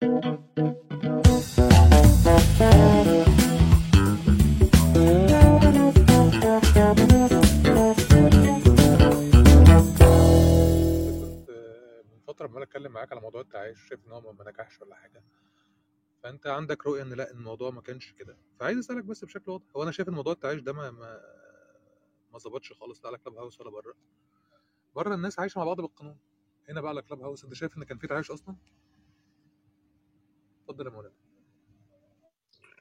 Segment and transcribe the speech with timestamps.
[0.00, 0.16] فترة
[12.46, 15.22] عمال أتكلم معاك على موضوع التعايش شايف إن هو ما نجحش ولا حاجة.
[16.22, 18.36] فأنت عندك رؤية إن لأ الموضوع ما كانش كده.
[18.60, 21.20] فعايز أسألك بس بشكل واضح هو أنا شايف إن موضوع التعايش ده ما ما
[22.32, 23.94] ما ظبطش خالص لا على كلاب هاوس ولا بره.
[24.96, 26.16] بره الناس عايشة مع بعض بالقانون
[26.68, 27.44] هنا بقى على كلاب هاوس.
[27.44, 28.56] أنت شايف إن كان في تعايش أصلا؟
[30.70, 31.14] اتفضل يا مولانا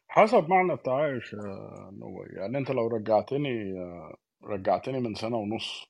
[0.08, 1.92] حسب معنى التعايش يا
[2.34, 3.74] يعني انت لو رجعتني
[4.44, 5.88] رجعتني من سنة ونص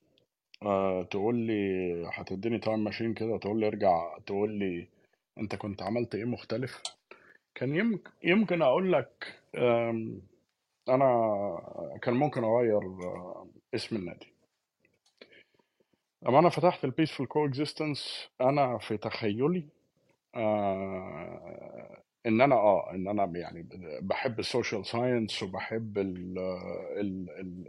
[0.63, 4.87] آه، تقول لي هتديني تايم ماشين كده تقول لي ارجع تقول لي
[5.37, 6.81] انت كنت عملت إيه مختلف؟
[7.55, 9.39] كان يمكن يمكن أقول لك
[10.89, 11.09] أنا
[12.01, 14.33] كان ممكن اغير آه، اسم النادي.
[16.23, 19.78] لما أنا فتحت ال peaceful coexistence أنا في تخيلي
[20.35, 23.67] آه إن أنا آه إن أنا يعني
[24.01, 26.39] بحب ال social science وبحب ال
[26.99, 27.67] ال ال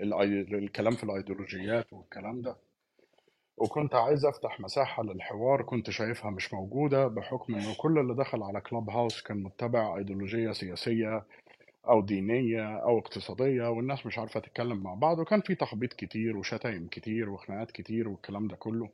[0.00, 2.56] ال ال الكلام في الأيديولوجيات والكلام ده.
[3.58, 8.60] وكنت عايز أفتح مساحة للحوار كنت شايفها مش موجودة بحكم إنه كل اللي دخل على
[8.60, 11.24] Clubhouse كان متبع إيديولوجية سياسية
[11.88, 16.88] أو دينية أو اقتصادية والناس مش عارفة تتكلم مع بعض وكان في تخبيط كتير وشتايم
[16.90, 18.88] كتير وخناقات كتير والكلام ده كله.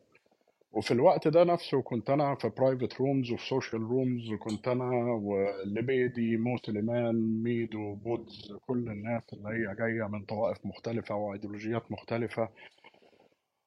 [0.75, 6.37] وفي الوقت ده نفسه كنت أنا في private rooms وفي social rooms وكنت أنا واللبيدي
[6.37, 12.49] مو سليمان ميدو بودز كل الناس اللي هي جاية من طوائف مختلفة وايديولوجيات مختلفة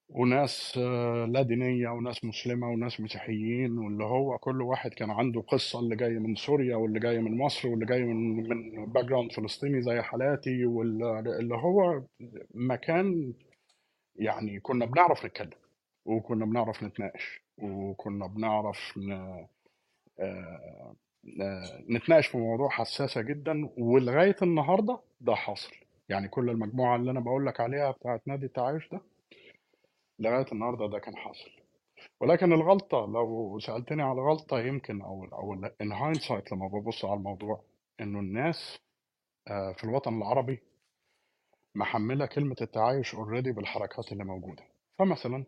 [0.09, 5.80] وناس آه، لا دينية وناس مسلمة وناس مسيحيين واللي هو كل واحد كان عنده قصة
[5.80, 10.02] اللي جاي من سوريا واللي جاي من مصر واللي جاي من من background فلسطيني زي
[10.02, 12.03] حالاتي واللي هو
[12.53, 13.33] مكان
[14.16, 15.67] يعني كنا بنعرف نتكلم.
[16.08, 19.11] وكنا بنعرف نتناقش وكنا بنعرف ن...
[20.19, 20.95] آه،
[21.41, 25.75] آه، نتناقش في مواضوع حساسة جدا ولغاية النهاردة ده حاصل.
[26.09, 29.02] يعني كل المجموعة اللي أنا بقول لك عليها بتاعت نادي التعايش ده
[30.20, 31.49] لغاية النهاردة ده كان حاصل.
[32.21, 37.61] ولكن الغلطة لو سألتني على الغلطة يمكن أو أو إن هايندسايت لما ببص على الموضوع
[38.02, 38.80] إنه الناس
[39.48, 40.59] آه، في الوطن العربي
[41.76, 44.64] محملة كلمة التعايش اوريدي بالحركات اللي موجودة.
[44.99, 45.43] فمثلا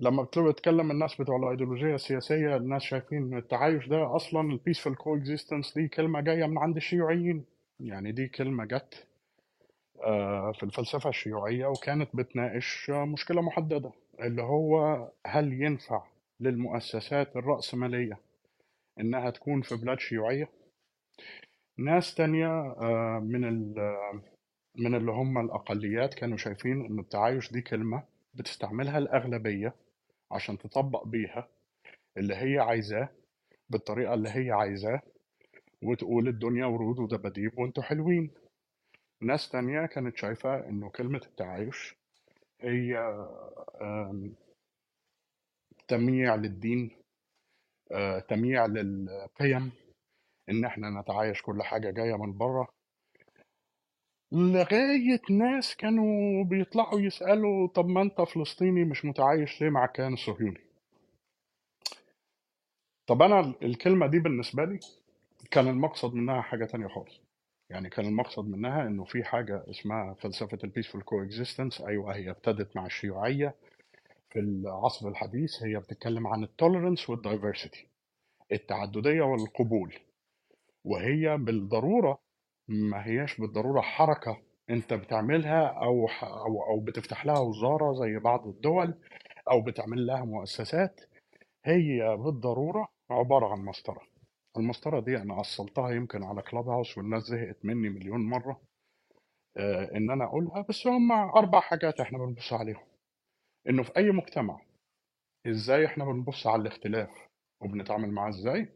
[0.00, 5.88] لما بتبقى تتكلم الناس بتوع الأيديولوجية السياسية الناس شايفين التعايش ده أصلا البيسفul coexistence دي
[5.88, 7.44] كلمة جاية من عند الشيوعيين
[7.80, 9.06] يعني دي كلمة جت
[10.02, 16.02] آه، في الفلسفة الشيوعية وكانت بتناقش مشكلة محددة اللي هو هل ينفع
[16.40, 18.18] للمؤسسات الرأسمالية
[19.00, 20.48] إنها تكون في بلاد شيوعية؟
[21.78, 22.48] ناس تانية
[22.80, 23.74] آه، من
[24.78, 28.02] من اللي هم الأقليات كانوا شايفين إن التعايش دي كلمة
[28.34, 29.74] بتستعملها الأغلبية
[30.32, 31.48] عشان تطبق بيها
[32.16, 33.08] اللي هي عايزاه
[33.70, 35.02] بالطريقة اللي هي عايزاه
[35.82, 38.30] وتقول الدنيا ورود ودباديب وانتوا حلوين.
[39.22, 41.94] ناس تانية كانت شايفة إنه كلمة التعايش
[42.60, 42.98] هي
[45.88, 46.90] تمييع للدين
[47.92, 49.72] آه، تمييع للقيم
[50.48, 52.68] إن إحنا نتعايش كل حاجة جاية من بره.
[54.32, 60.60] لغاية ناس كانوا بيطلعوا يسألوا طب ما أنت فلسطيني مش متعايش ليه مع الكيان الصهيوني
[63.06, 64.80] طب أنا الكلمة دي بالنسبة لي
[65.50, 67.20] كان المقصد منها حاجة تانية خالص.
[67.70, 72.76] يعني كان المقصد منها إنه في حاجة اسمها فلسفة ال peaceful coexistence أيوه هي ابتدت
[72.76, 73.54] مع الشيوعية
[74.30, 75.62] في العصر الحديث.
[75.62, 77.86] هي بتتكلم عن ال tolerance وال diversity
[78.52, 79.94] التعددية والقبول.
[80.84, 82.18] وهي بالضرورة
[82.68, 88.94] ما هياش بالضرورة حركة أنت بتعملها أو أو أو بتفتح لها وزارة زي بعض الدول
[89.50, 91.00] أو بتعمل لها مؤسسات
[91.64, 94.00] هي بالضرورة عبارة عن مسطرة.
[94.56, 98.60] المسطرة دي أنا أصلتها يمكن على كلاب هاوس والناس زهقت مني مليون مرة
[99.56, 102.84] آه، إن أنا أقولها بس هم أربع حاجات إحنا بنبص عليهم.
[103.68, 104.60] إنه في أي مجتمع
[105.46, 107.10] إزاي إحنا بنبص على الاختلاف
[107.60, 108.68] وبنتعامل معاه إزاي؟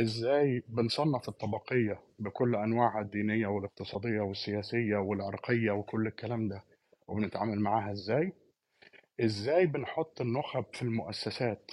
[0.00, 6.64] إزاي بنصنف الطبقية بكل أنواعها الدينية والاقتصادية والسياسية والعرقية وكل الكلام ده
[7.08, 8.32] وبنتعامل معاها إزاي؟
[9.20, 11.70] إزاي بنحط النخب في المؤسسات؟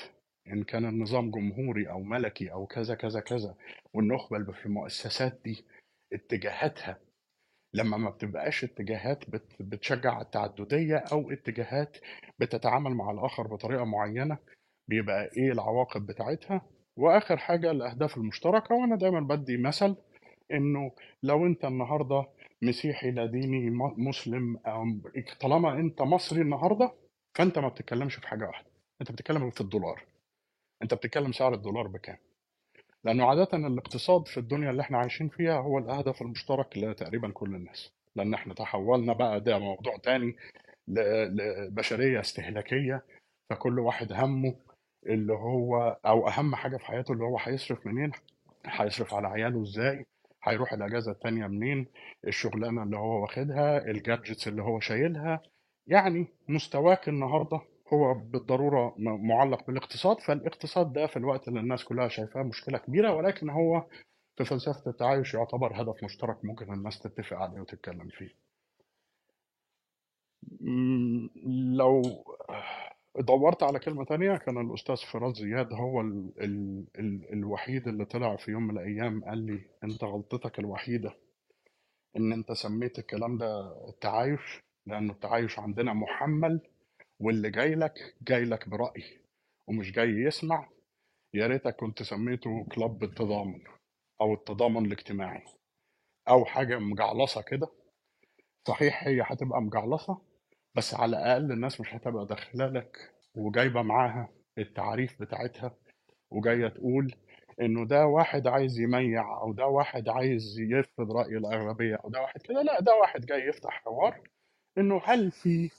[0.47, 3.55] إن كان النظام جمهوري أو ملكي أو كذا كذا كذا
[3.93, 5.65] والنخبه اللي في المؤسسات دي
[6.13, 6.99] اتجاهاتها.
[7.73, 11.97] لما ما بتبقاش اتجاهات بت- بتشجع التعددية أو اتجاهات
[12.39, 14.37] بتتعامل مع الآخر بطريقة معينة
[14.89, 16.61] بيبقى إيه العواقب بتاعتها؟
[16.97, 19.95] وآخر حاجة الأهداف المشتركة وأنا دايما بدي مثل
[20.51, 20.91] إنه
[21.23, 22.25] لو أنت النهارده
[22.61, 24.59] مسيحي لا ديني مسلم
[25.41, 26.91] طالما أنت مصري النهارده
[27.35, 28.67] فأنت ما بتتكلمش في حاجة واحدة.
[29.01, 30.03] أنت بتتكلم في الدولار.
[30.83, 32.17] أنت بتتكلم سعر الدولار بكام؟
[33.03, 37.91] لأنه عاده الاقتصاد في الدنيا اللي إحنا عايشين فيها هو الهدف المشترك لتقريبا كل الناس.
[38.15, 40.35] لأن إحنا تحولنا بقى ده موضوع تاني
[40.87, 43.03] لبشريه استهلاكية
[43.49, 44.55] فكل واحد همه
[45.05, 48.11] اللي هو أو أهم حاجة في حياته اللي هو هيصرف منين؟
[48.65, 50.05] هيصرف على عياله إزاي؟
[50.44, 51.88] هيروح الأجازة التانية منين؟
[52.27, 55.41] الشغلانة اللي هو واخدها الجادجتس اللي هو شايلها.
[55.88, 57.61] يعني مستواك النهارده
[57.94, 63.50] هو بالضرورة معلق بالاقتصاد فالاقتصاد ده في الوقت اللي الناس كلها شايفاه مشكلة كبيرة ولكن
[63.50, 63.85] هو
[64.38, 68.29] في فلسفة التعايش يعتبر هدف مشترك ممكن الناس تتفق عليه وتتكلم فيه.
[71.77, 72.01] لو
[73.19, 74.38] دورت على كلمة تانية.
[74.38, 79.24] كان الأستاذ فراس زياد هو ال ال ال الوحيد اللي طلع في يوم من الأيام
[79.25, 81.13] قال لي أنت غلطتك الوحيدة
[82.18, 86.62] إن أنت سميت الكلام ده التعايش لأنه التعايش عندنا محمل
[87.19, 89.04] واللي جاي لك جاي لك برأي
[89.68, 90.69] ومش جاي يسمع.
[91.33, 93.62] يا ريتك كنت سميته كلاب التضامن
[94.21, 95.44] أو التضامن الاجتماعي
[96.30, 97.68] أو حاجة مجعلصة كده.
[98.68, 100.21] صحيح هي هتبقى مجعلصة
[100.75, 102.97] بس على الأقل الناس مش هتبقى داخلة لك
[103.35, 105.75] وجايبة معاها التعريف بتاعتها
[106.31, 107.15] وجاية تقول
[107.61, 112.41] إنه ده واحد عايز يميع أو ده واحد عايز يفرض رأي الأغلبية أو ده واحد
[112.41, 112.61] كده.
[112.61, 114.21] لا ده واحد جاي يفتح حوار
[114.77, 115.69] إنه هل في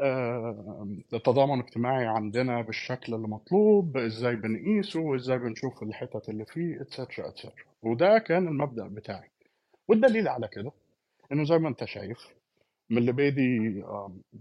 [0.00, 7.28] آه، تضامن اجتماعي عندنا بالشكل اللي مطلوب إزاي بنقيسه وازاي بنشوف الحتت اللي فيه etcetera
[7.28, 7.52] etcetera
[7.82, 9.30] وده كان المبدأ بتاعي.
[9.88, 10.72] والدليل على كده
[11.32, 12.18] إنه زي ما أنت شايف
[12.90, 13.84] من اللبيدي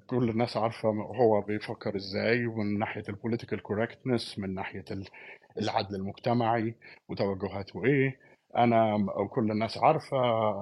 [0.07, 5.07] كل الناس عارفة هو بيفكر إزاي ومن ناحية ال political correctness من ناحية ال-
[5.61, 6.75] العدل المجتمعي
[7.09, 8.19] وتوجهاته إيه.
[8.57, 10.17] أنا وكل الناس عارفة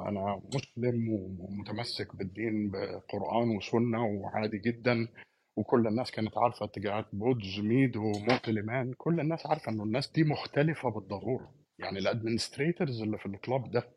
[0.10, 1.10] أنا مسلم
[1.40, 5.08] ومتمسك بالدين بقرآن وسنة وعادي جدا
[5.56, 10.24] وكل الناس كانت عارفة اتجاهات بودز ميدو ومو سليمان كل الناس عارفة إنه الناس دي
[10.24, 11.52] مختلفة بالضرورة.
[11.80, 13.88] يعني ال administrators اللي في ال club ده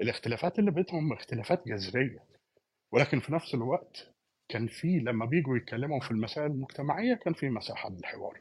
[0.00, 2.18] الاختلافات اللي بينهم اختلافات جذرية.
[2.92, 4.10] ولكن في نفس الوقت
[4.48, 8.40] كان في لما بيجوا يتكلموا في المسائل المجتمعية كان في مساحة للحوار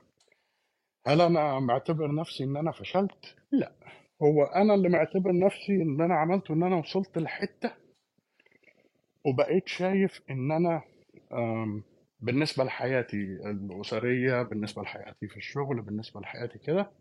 [1.08, 3.72] هل أنا معتبر نفسي إن أنا فشلت؟ لا
[4.24, 7.72] هو أنا اللي معتبر نفسي إن أنا عملته إن أنا وصلت لحتة
[9.26, 10.82] وبقيت شايف إن أنا
[11.34, 11.84] آم،
[12.20, 16.92] بالنسبة لحياتي الأسرية بالنسبة لحياتي في الشغل بالنسبة لحياتي كده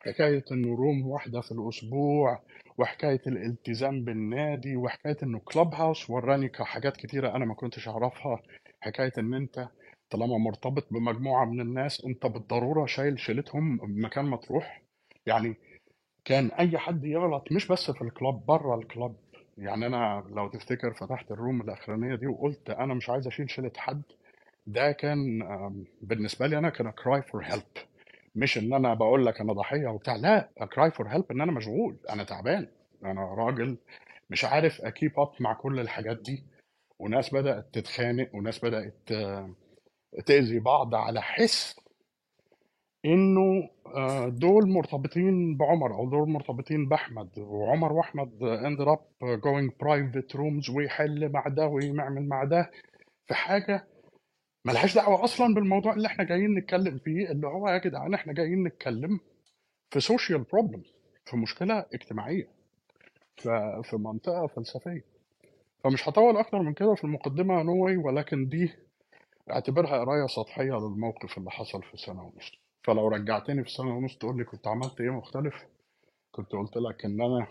[0.00, 2.42] حكاية إنه روم واحدة في الأسبوع
[2.78, 8.42] وحكاية الالتزام بالنادي وحكاية إنه كلاب هاوس وراني حاجات كتيرة أنا ما كنتش أعرفها.
[8.80, 9.68] حكاية إن أنت
[10.10, 14.82] طالما مرتبط بمجموعة من الناس أنت بالضرورة شايل شيلتهم مكان ما تروح.
[15.26, 15.54] يعني
[16.24, 19.14] كان أي حد يغلط مش بس في ال club بره ال club
[19.58, 23.72] يعني أنا لو تفتكر فتحت ال room الأخرانية دي وقلت أنا مش عايز أشيل شيلة
[23.76, 24.02] حد
[24.66, 27.62] ده كان آم، بالنسبة لي أنا كان cry for help
[28.34, 31.96] مش إن أنا بقول لك أنا ضحية وبتاع لا cry for help إن أنا مشغول
[32.10, 32.68] أنا تعبان
[33.04, 33.78] أنا راجل
[34.30, 36.44] مش عارف أ keep up مع كل الحاجات دي.
[36.98, 38.94] وناس بدأت تتخانق وناس بدأت
[40.26, 41.76] تأذي بعض على حس
[43.04, 47.38] إنه آه، دول مرتبطين بعمر أو دول مرتبطين بأحمد.
[47.38, 52.70] وعمر وأحمد end up going private rooms ويحل مع ده ويعمل مع ده.
[53.26, 53.86] في حاجة
[54.64, 58.64] ملهاش دعوة أصلا بالموضوع اللي إحنا جايين نتكلم فيه اللي هو يا جدعان إحنا جايين
[58.64, 59.20] نتكلم
[59.90, 60.82] في social problem
[61.24, 62.48] في مشكلة اجتماعية
[63.82, 65.04] في منطقة فلسفية.
[65.84, 68.72] فمش هطول أكتر من كده في المقدمة نوي ولكن دي
[69.50, 72.52] اعتبرها قراية سطحية للموقف اللي حصل في سنة ونص.
[72.84, 75.54] فلو رجعتني في سنة ونص تقول لي كنت عملت إيه مختلف؟
[76.32, 77.46] كنت قلت لك إن أنا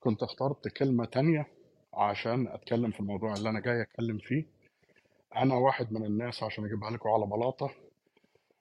[0.00, 1.46] كنت اخترت كلمة تانية
[1.94, 4.55] عشان أتكلم في الموضوع اللي أنا جاي أتكلم فيه.
[5.36, 7.70] أنا واحد من الناس عشان أجيبها لكم على بلاطة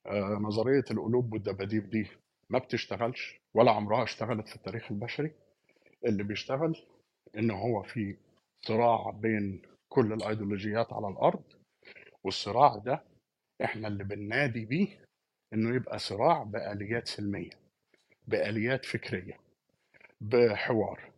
[0.05, 2.07] آه، نظرية القلوب والدباديب دي
[2.49, 5.31] ما بتشتغلش ولا عمرها اشتغلت في التاريخ البشري.
[6.05, 6.75] اللي بيشتغل
[7.37, 8.17] إن هو في
[8.61, 11.43] صراع بين كل الأيديولوجيات على الأرض
[12.23, 13.03] والصراع ده
[13.63, 14.87] إحنا اللي بننادي بيه
[15.53, 17.49] إنه يبقى صراع بآليات سلمية
[18.27, 19.39] بآليات فكرية
[20.21, 21.11] بحوار.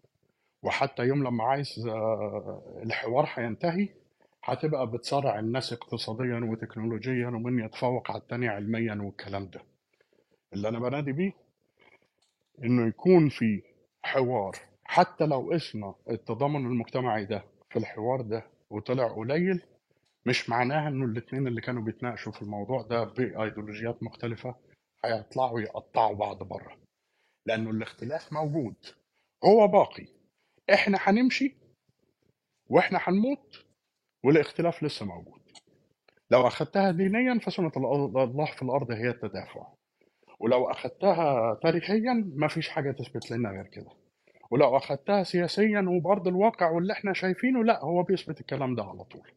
[0.63, 3.89] وحتى يوم لما عايز آه، الحوار هينتهي
[4.43, 9.61] هتبقى بتصارع الناس اقتصاديا وتكنولوجيا ومن يتفوق على التاني علميا والكلام ده.
[10.53, 11.33] اللي أنا بنادي بيه
[12.63, 13.63] إنه يكون في
[14.03, 19.61] حوار حتى لو قسنا التضامن المجتمعي ده في الحوار ده وطلع قليل
[20.25, 24.55] مش معناها إنه الاتنين اللي كانوا بيتناقشوا في الموضوع ده بأيديولوجيات مختلفة
[25.05, 26.77] هيطلعوا يقطعوا بعض بره.
[27.45, 28.75] لأنه الاختلاف موجود
[29.45, 30.07] هو باقي.
[30.73, 31.55] إحنا هنمشي
[32.69, 33.65] وإحنا هنموت
[34.23, 35.41] والاختلاف لسه موجود.
[36.31, 39.67] لو أخذتها دينيا فسنة الله في الأرض هي التدافع.
[40.39, 43.89] ولو أخذتها تاريخيا ما فيش حاجة تثبت لنا غير كده.
[44.51, 49.31] ولو أخذتها سياسيا وبارض الواقع واللي إحنا شايفينه لا هو بيثبت الكلام ده على طول.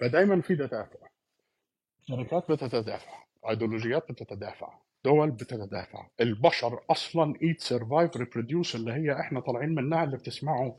[0.00, 0.98] فدايما في تدافع.
[2.08, 6.06] شركات بتتدافع أيديولوجيات بتتدافع دول بتتدافع.
[6.20, 10.76] البشر أصلا eat survive reproduce اللي هي إحنا طالعين منها اللي بتسمعوا آه،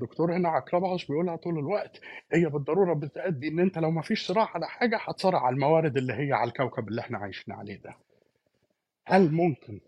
[0.00, 2.00] دكتور هنا Clubhouse بيقولها طول الوقت
[2.32, 6.12] هي بالضرورة بتؤدي إن أنت لو ما فيش صراع على حاجة هتصارع على الموارد اللي
[6.12, 7.96] هي على الكوكب اللي إحنا عايشين عليه ده.
[9.06, 9.80] هل ممكن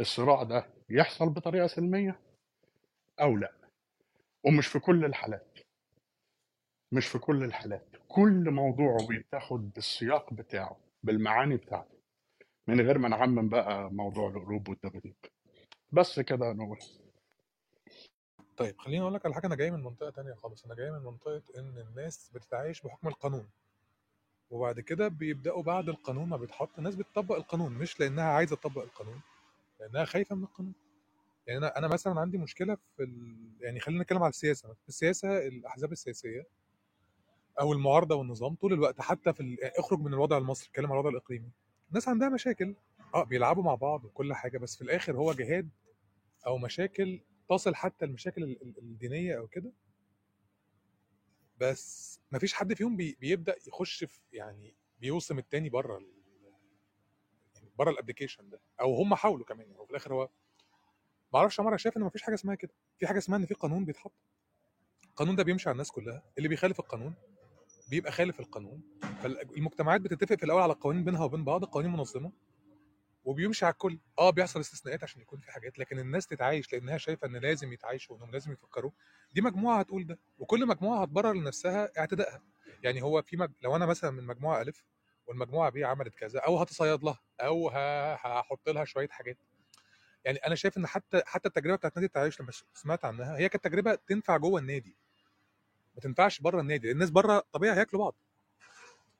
[0.00, 2.20] الصراع ده يحصل بطريقة سلمية؟
[3.20, 3.52] أو لأ؟
[4.44, 5.58] ومش في كل الحالات.
[6.92, 7.96] مش في كل الحالات.
[8.08, 11.98] كل موضوع بيتاخد بالسياق بتاعه بالمعاني بتاعته.
[12.68, 15.14] من غير ما نعمم بقى موضوع القلوب والدباديب
[15.92, 16.78] بس كده نقول
[18.56, 20.64] طيب خليني أقول لك على حاجة أنا جاي من منطقة تانية خالص.
[20.64, 23.48] أنا جاي من منطقة إن الناس بتتعايش بحكم القانون
[24.50, 26.78] وبعد كده بيبدأوا بعد القانون ما بيتحط.
[26.78, 29.20] الناس بتطبق القانون مش لأنها عايزة تطبق القانون
[29.80, 30.74] لأنها خايفة من القانون.
[31.46, 33.36] يعني أنا أنا مثلا عندي مشكلة في ال...
[33.60, 34.68] يعني خلينا نتكلم على السياسة.
[34.82, 36.46] في السياسة الأحزاب السياسية
[37.60, 39.56] أو المعارضة والنظام طول الوقت حتى في ال...
[39.62, 41.50] يعني اخرج من الوضع المصري اتكلم على الوضع الإقليمي.
[41.88, 42.74] الناس عندها مشاكل.
[43.14, 45.68] آه بيلعبوا مع بعض وكل حاجة بس في الآخر هو جهاد
[46.46, 49.72] أو مشاكل تصل حتى المشاكل ال- ال- الدينية أو كده؟
[51.60, 53.16] بس مفيش حد فيهم بي...
[53.20, 56.02] بيبدأ يخش في يعني بيوصم التاني بره.
[57.54, 58.60] يعني بره ال application ده.
[58.80, 60.28] أو هم حاولوا كمان يعني في الآخر هو
[61.32, 62.72] ما أعرفش عمر شايف إن مفيش حاجة اسمها كده.
[62.98, 64.12] في حاجة اسمها إن في قانون بيتحط.
[65.04, 66.22] القانون ده بيمشي على الناس كلها.
[66.38, 67.14] اللي بيخالف القانون
[67.90, 68.82] بيبقى خالف القانون.
[69.22, 72.32] فالمجتمعات بتتفق في الأول على قوانين بينها وبين بعض قوانين منظمة.
[73.24, 73.98] وبيمشي على الكل.
[74.18, 78.14] آه بيحصل استثناءات عشان يكون في حاجات لكن الناس تتعايش لانها شايفة إن لازم يتعايشوا
[78.16, 78.90] وإنهم لازم يفكروا
[79.32, 82.42] دي مجموعة هتقول ده وكل مجموعة هتبرر لنفسها اعتدائها
[82.82, 83.50] يعني هو في مج...
[83.62, 84.84] لو أنا مثلا من مجموعة الف
[85.26, 87.68] والمجموعة بي عملت كذا أو هتصيد لها أو.
[87.68, 89.36] هحط لها شوية حاجات.
[90.24, 93.64] يعني أنا شايف إن حتى حتى التجربة بتاعت نادي التعايش لما سمعت عنها هي كانت
[93.64, 94.96] تجربة تنفع جوه النادي.
[95.94, 98.14] ما تنفعش بره النادي الناس بره طبيعي هياكلوا بعض.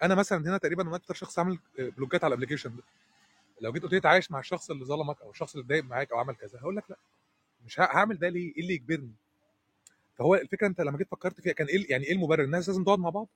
[0.03, 2.83] أنا مثلا هنا تقريبا أنا أكتر شخص عامل block ات على ال application ده.
[3.63, 6.19] لو جيت قلت لي تعايش مع الشخص اللي ظلمك أو الشخص اللي اتضايق معاك أو
[6.19, 6.97] عمل كذا هقول لك لأ
[7.65, 9.13] مش هعمل ده ليه؟ إيه اللي يجبرني؟
[10.15, 12.99] فهو الفكرة أنت لما جيت فكرت فيها كان إيه يعني إيه المبرر؟ الناس لازم تقعد
[12.99, 13.29] مع بعض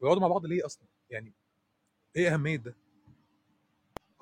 [0.00, 1.32] ويقعدوا مع بعض ليه أصلا؟ يعني
[2.16, 2.74] إيه أهمية ده؟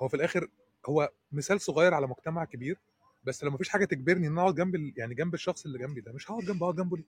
[0.01, 0.47] هو في الآخر
[0.85, 2.77] هو مثال صغير على مجتمع كبير
[3.23, 6.31] بس لو مفيش حاجة تجبرني إن أقعد جنب يعني جنب الشخص اللي جنبي ده مش
[6.31, 7.05] هقعد جنبه أقعد جنبه ليه؟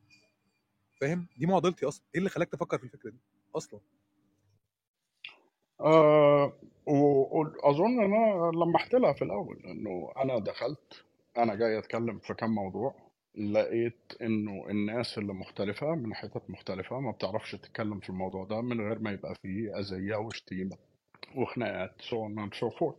[1.01, 3.17] فاهم؟ دي معضلتي أصلا إيه اللي خلاك تفكر في الفكرة دي
[3.55, 3.79] أصلا؟
[5.83, 6.53] آه
[6.87, 11.03] وأظن إن أنا لمحت لها في الأول إنه أنا دخلت
[11.37, 12.95] أنا جاي أتكلم في كم موضوع
[13.35, 18.81] لقيت إنه الناس اللي مختلفة من حتت مختلفة ما بتعرفش تتكلم في الموضوع ده من
[18.81, 20.77] غير ما يبقى فيه أذية وشتيمة
[21.35, 22.95] وخناقات so on and so forth.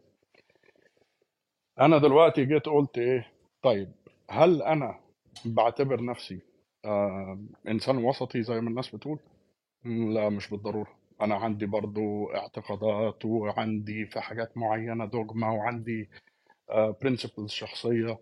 [1.80, 3.92] أنا دلوقتي جيت قلت إيه طيب
[4.30, 5.00] هل أنا
[5.44, 6.40] بعتبر نفسي
[6.84, 7.38] آه
[7.68, 9.18] إنسان وسطي زي ما الناس بتقول؟
[9.84, 10.92] لا مش بالضرورة.
[11.20, 16.08] أنا عندي برضو اعتقادات وعندي في حاجات معينة دوجما وعندي
[17.02, 18.18] برنسبلز شخصية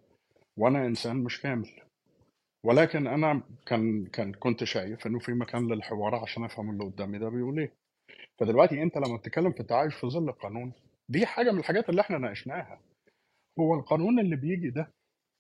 [0.57, 1.71] وأنا إنسان مش كامل.
[2.65, 7.29] ولكن أنا كان كان كنت شايف إنه في مكان للحوار عشان أفهم اللي قدامي ده
[7.29, 7.73] بيقول إيه.
[8.39, 10.73] فدلوقتي أنت لما بتتكلم في التعايش في ظل القانون
[11.09, 12.81] دي حاجة من الحاجات اللي إحنا ناقشناها.
[13.59, 14.93] هو القانون اللي بيجي ده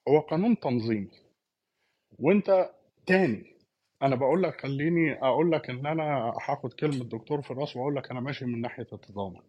[0.08, 1.10] هو قانون تنظيمي.
[2.18, 2.70] وأنت
[3.06, 3.52] تاني
[4.02, 8.10] أنا بقول لك خليني أقول لك إن أنا هاخد كلمة دكتور في الرأس وأقول لك
[8.10, 9.40] أنا ماشي من ناحية التضامن.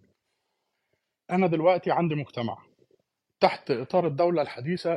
[1.31, 2.57] أنا دلوقتي عندي مجتمع
[3.39, 4.93] تحت إطار الدولة الحديثة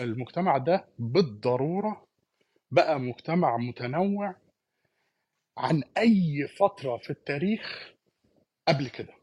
[0.00, 2.04] المجتمع ده بالضرورة
[2.70, 4.34] بقى مجتمع متنوع
[5.58, 7.92] عن أي فترة في التاريخ
[8.68, 9.14] قبل كده.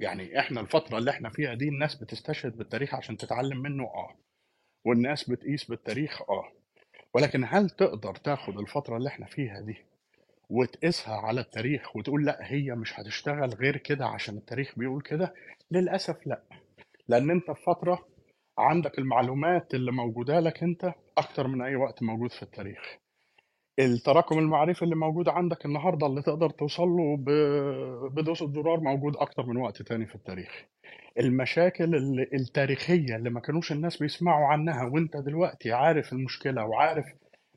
[0.00, 4.16] يعني إحنا الفترة اللي إحنا فيها دي الناس بتستشهد بالتاريخ عشان تتعلم منه آه
[4.86, 6.52] والناس بتقيس بالتاريخ آه.
[7.16, 9.76] ولكن هل تقدر تاخد الفترة اللي إحنا فيها دي
[10.50, 15.34] وتقيسها على التاريخ وتقول لا هي مش هتشتغل غير كده عشان التاريخ بيقول كده؟
[15.70, 16.42] للأسف لا.
[17.08, 18.06] لأن أنت في فترة
[18.58, 22.98] عندك المعلومات اللي موجودة لك أنت أكتر من أي وقت موجود في التاريخ.
[23.78, 27.16] التراكم المعرفي اللي موجود عندك النهاردة اللي تقدر توصل له
[28.10, 30.64] بدوس الزرار موجود أكتر من وقت تاني في التاريخ.
[31.18, 37.04] المشاكل ال- التاريخية اللي ما كانوش الناس بيسمعوا عنها وأنت دلوقتي عارف المشكلة وعارف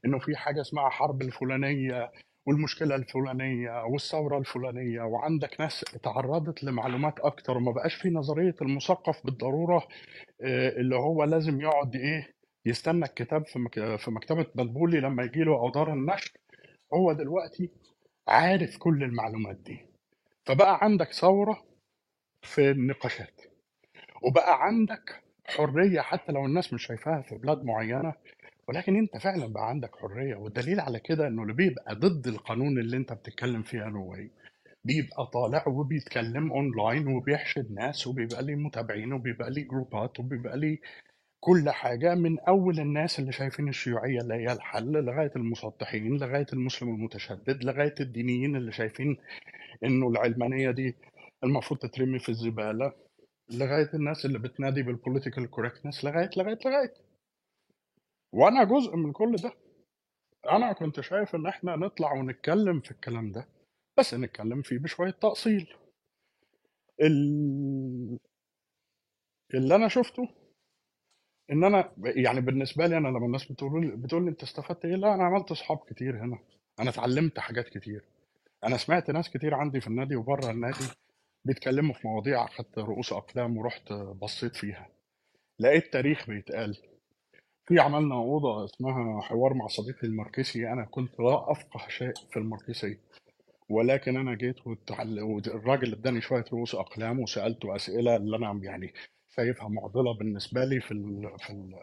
[0.06, 2.12] إنه في حاجة اسمها حرب الفلانية
[2.48, 9.88] والمشكلة الفلانية والثورة الفلانية وعندك ناس اتعرضت لمعلومات أكتر وما بقاش في نظرية المثقف بالضرورة
[10.44, 12.28] آه، اللي هو لازم يقعد إيه
[12.66, 16.32] يستنى الكتاب في في مكتبة مدبولي لما يجي له أو دار النشر.
[16.94, 17.70] هو دلوقتي
[18.28, 19.86] عارف كل المعلومات دي.
[20.46, 21.64] فبقى عندك ثورة
[22.42, 23.42] في النقاشات.
[24.24, 28.14] وبقى عندك حرية حتى لو الناس مش شايفاها في بلاد معينة
[28.68, 30.36] ولكن أنت فعلا بقى عندك حرية.
[30.36, 34.32] والدليل على كده إنه اللي بيبقى ضد القانون اللي أنت بتتكلم فيه يا نوي
[34.84, 40.80] بيبقى طالع وبيتكلم اونلاين وبيحشد ناس وبيبقى ليه متابعين وبيبقى ليه group ات وبيبقى ليه
[41.40, 46.90] كل حاجة من أول الناس اللي شايفين الشيوعية اللي هي الحل لغاية المسطحين لغاية المسلم
[46.90, 49.18] المتشدد لغاية الدينيين اللي شايفين
[49.84, 50.96] إنه العلمانية دي
[51.44, 52.94] المفروض تترمي في الزبالة
[53.52, 56.94] لغاية الناس اللي بتنادي بال political correctness لغاية لغاية لغاية.
[58.34, 59.54] وأنا جزء من كل ده.
[60.52, 63.48] أنا كنت شايف إن إحنا نطلع ونتكلم في الكلام ده
[64.00, 65.74] بس نتكلم فيه بشوية تأصيل.
[67.02, 68.20] ال-
[69.54, 70.30] اللي أنا شفته
[71.52, 75.14] إن أنا يعني بالنسبة لي أنا لما الناس بتقول بتقول لي أنت استفدت إيه؟ لا
[75.16, 76.40] أنا عملت أصحاب كتير هنا.
[76.80, 78.04] أنا اتعلمت حاجات كتير.
[78.64, 80.86] أنا سمعت ناس كتير عندي في النادي وبره النادي
[81.46, 84.88] بيتكلموا في مواضيع أخدت رؤوس اقلام ورحت بصيت فيها.
[85.60, 86.78] لقيت تاريخ بيتقال.
[87.68, 93.00] في عملنا أوضة اسمها حوار مع صديقي الماركسي أنا كنت لا أفقه شيء في الماركسيه
[93.70, 94.56] ولكن أنا جيت.
[94.68, 98.94] والراجل اداني شوية رؤوس اقلام وسألته أسئلة اللي أنا يعني
[99.40, 101.40] شايفها معضلة بالنسبة لي في ال...
[101.40, 101.76] في ال...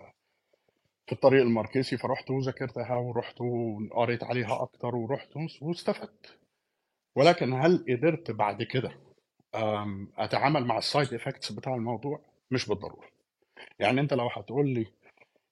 [1.07, 5.31] في الطريق الماركسي فرحت وذاكرتها ورحت وقريت عليها أكتر ورحت
[5.63, 6.39] واستفدت.
[7.17, 8.91] ولكن هل قدرت بعد كده
[10.19, 12.21] أتعامل مع ال side effects بتاع الموضوع؟
[12.51, 13.09] مش بالضرورة.
[13.79, 14.87] يعني أنت لو هتقول لي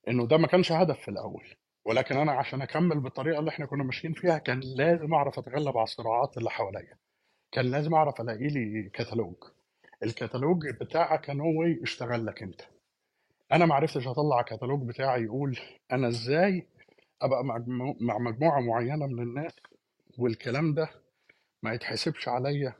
[0.08, 1.44] إنه ده ما كانش هدف في الأول
[1.84, 5.84] ولكن أنا عشان أكمل بالطريقة اللي إحنا كنا ماشيين فيها كان لازم أعرف أتغلب على
[5.84, 6.96] الصراعات اللي حواليا.
[7.52, 9.36] كان لازم أعرف ألاقي لي كتالوج.
[10.04, 12.60] الكتالوج بتاعك كان هو يشتغل لك انت.
[13.52, 15.58] أنا ما عرفتش اطلع كتالوج بتاعي يقول
[15.92, 16.66] أنا إزاي
[17.22, 17.44] ابقى
[18.00, 19.56] مع مجموعة معينة من الناس
[20.18, 20.88] والكلام ده
[21.62, 22.72] ما يتحسبش عليا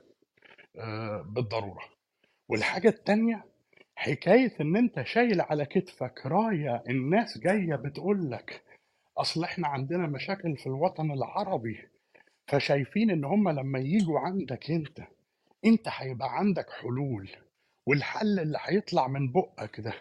[0.75, 1.81] آه، بالضرورة.
[2.49, 3.45] والحاجة التانية
[3.95, 8.63] حكاية ان انت شايل على كتفك راية الناس جاية بتقول لك
[9.17, 11.79] اصل إحنا عندنا مشاكل في الوطن العربي
[12.47, 14.99] فشايفين ان هم لما يجوا عندك انت
[15.65, 17.29] انت هيبقى عندك حلول
[17.85, 19.93] والحل اللي هيطلع من بقك ده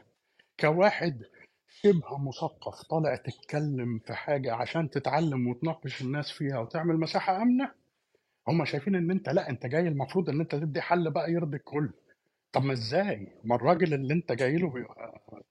[0.61, 1.23] كواحد
[1.69, 7.73] شبه مثقف طالع تتكلم في حاجة عشان تتعلم وتناقش الناس فيها وتعمل مساحة آمنة
[8.49, 11.91] هم شايفين إن أنت لأ أنت جاي المفروض إن أنت تدي حل بقى يرضي الكل
[12.53, 14.87] طب ما إزاي ما الراجل اللي أنت جاي له.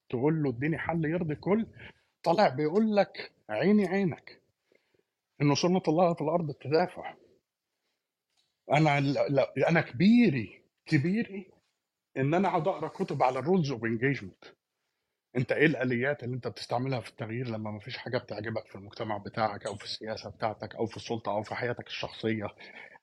[0.09, 1.67] تقول له اديني حل يرضي الكل
[2.23, 4.41] طالع بيقول لك عيني عينك
[5.41, 7.13] إن سنة الله في الأرض تدافع
[8.73, 11.51] أنا لا أنا كبيري كبيري
[12.17, 14.45] إن أنا أقعد أقرأ كتب على ال rules of engagement
[15.37, 19.17] أنت إيه الآليات اللي أنت بتستعملها في التغيير لما ما فيش حاجة بتعجبك في المجتمع
[19.17, 22.47] بتاعك أو في السياسة بتاعتك أو في السلطة أو في حياتك الشخصية؟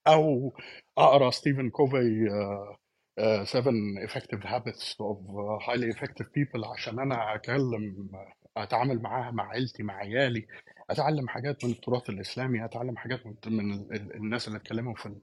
[0.07, 0.53] أو
[0.99, 2.77] أقرأ Stephen Covey uh,
[3.23, 5.19] uh, seven effective habits of
[5.67, 8.11] highly effective people عشان أنا اتكلم
[8.57, 10.47] أتعامل معاها مع عيلتي مع عيالي
[10.91, 15.15] أتعلم حاجات من التراث الإسلامي أتعلم حاجات من, من ال- ال- الناس اللي اتكلموا في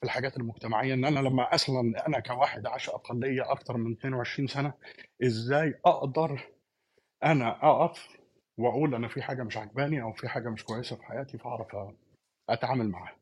[0.00, 4.74] في الحاجات المجتمعية إن أنا لما أصلا أنا كواحد عاش أقلية أكتر من 22 سنة
[5.24, 6.48] إزاي أقدر
[7.24, 8.08] أنا أقف
[8.58, 11.66] وأقول أنا في حاجة مش عجباني أو في حاجة مش كويسة في حياتي فأعرف
[12.50, 13.16] أتعامل معاها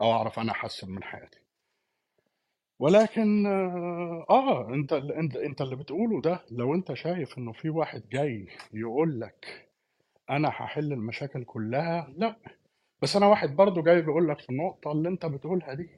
[0.00, 1.40] أو أعرف أنا أحسن من حياتي.
[2.78, 3.46] ولكن
[4.30, 9.20] آه أنت أنت أنت اللي بتقوله ده لو أنت شايف إنه في واحد جاي يقول
[9.20, 9.68] لك
[10.30, 12.36] أنا هحل المشاكل كلها لأ.
[13.02, 15.90] بس أنا واحد برضو جاي بيقول لك في النقطة اللي أنت بتقولها دي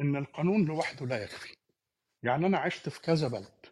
[0.00, 1.54] إن القانون لوحده لا يكفي.
[2.22, 3.66] يعني أنا عشت في كذا بلد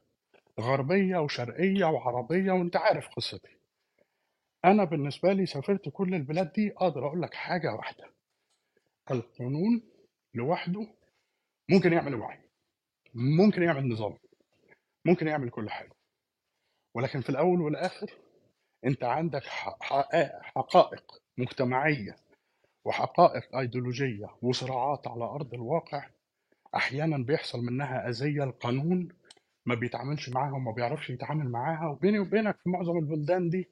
[0.60, 3.56] غربية وشرقية وعربية وأنت عارف قصتي.
[4.64, 8.12] أنا بالنسبة لي سافرت كل البلاد دي أقدر أقول لك حاجة واحدة.
[9.10, 9.82] القانون
[10.34, 10.86] لوحده
[11.70, 12.38] ممكن يعمل وعي
[13.14, 14.18] ممكن يعمل نظام
[15.04, 15.92] ممكن يعمل كل حاجة.
[16.94, 18.10] ولكن في الأول والآخر
[18.84, 22.16] أنت عندك حقائق مجتمعية
[22.84, 26.08] وحقائق أيديولوجية وصراعات على أرض الواقع
[26.74, 29.08] أحيانا بيحصل منها أذية القانون
[29.66, 31.88] ما بيتعاملش معاها وما بيعرفش يتعامل معاها.
[31.88, 33.68] وبيني وبينك في معظم البلدان دي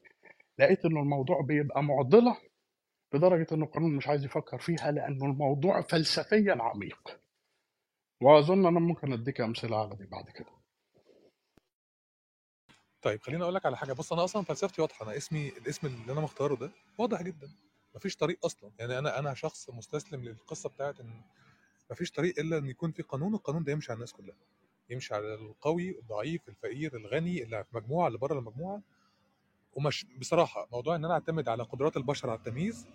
[0.58, 2.36] لقيت إنه الموضوع بيبقى معضلة
[3.14, 7.20] لدرجة إنه القانون مش عايز يفكر فيها لأنه الموضوع فلسفيا عميق.
[8.22, 10.50] وأظن أنا ممكن أديك أمثلة على دي بعد كده.
[13.02, 13.92] طيب خليني أقول لك على حاجة.
[13.92, 15.06] بص أنا أصلا فلسفتي واضحة.
[15.06, 17.50] أنا اسمي الاسم اللي أنا مختاره ده واضح جدا.
[17.94, 18.70] مفيش طريق أصلا.
[18.78, 21.22] يعني أنا أنا شخص مستسلم للقصة بتاعت إن
[21.90, 24.36] مفيش طريق إلا إن يكون في قانون القانون ده يمشي على الناس كلها.
[24.90, 28.82] يمشي على القوي الضعيف الفقير الغني اللي في مجموعة اللي بره المجموعة.
[29.72, 32.86] ومش بصراحة موضوع إن أنا أعتمد على قدرات البشر على التمييز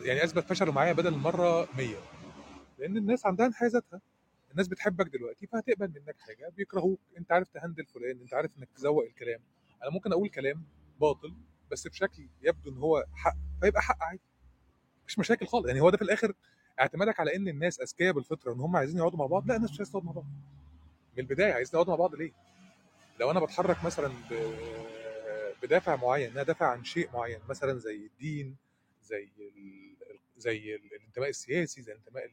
[0.00, 1.96] يعني أثبت فشله معايا بدل المرة 100
[2.78, 4.00] لأن الناس عندها انحيازاتها
[4.50, 7.00] الناس بتحبك دلوقتي فهتقبل منك حاجة بيكرهوك.
[7.18, 9.40] أنت عارف تهندل فلان أنت عارف إنك تزوق الكلام.
[9.82, 10.62] أنا ممكن أقول كلام
[11.00, 11.34] باطل
[11.70, 14.20] بس بشكل يبدو إن هو حق فيبقى حق عادي.
[15.04, 15.66] مفيش مشاكل خالص.
[15.66, 16.32] يعني هو ده في الآخر
[16.80, 19.78] اعتمادك على إن الناس أذكياء بالفطرة ان هم عايزين يقعدوا مع بعض لأ الناس مش
[19.78, 20.24] عايزة تقعد مع بعض.
[21.16, 22.32] من البداية عايزين يقعدوا مع بعض ليه؟
[23.20, 28.56] لو أنا بتحرك مثلا ب- بدافع معين أنا دافع عن شيء معين مثلا زي الدين
[29.02, 29.94] زي ال...
[30.36, 32.30] زي ال- الانتماء السياسي زي الانتماء ال...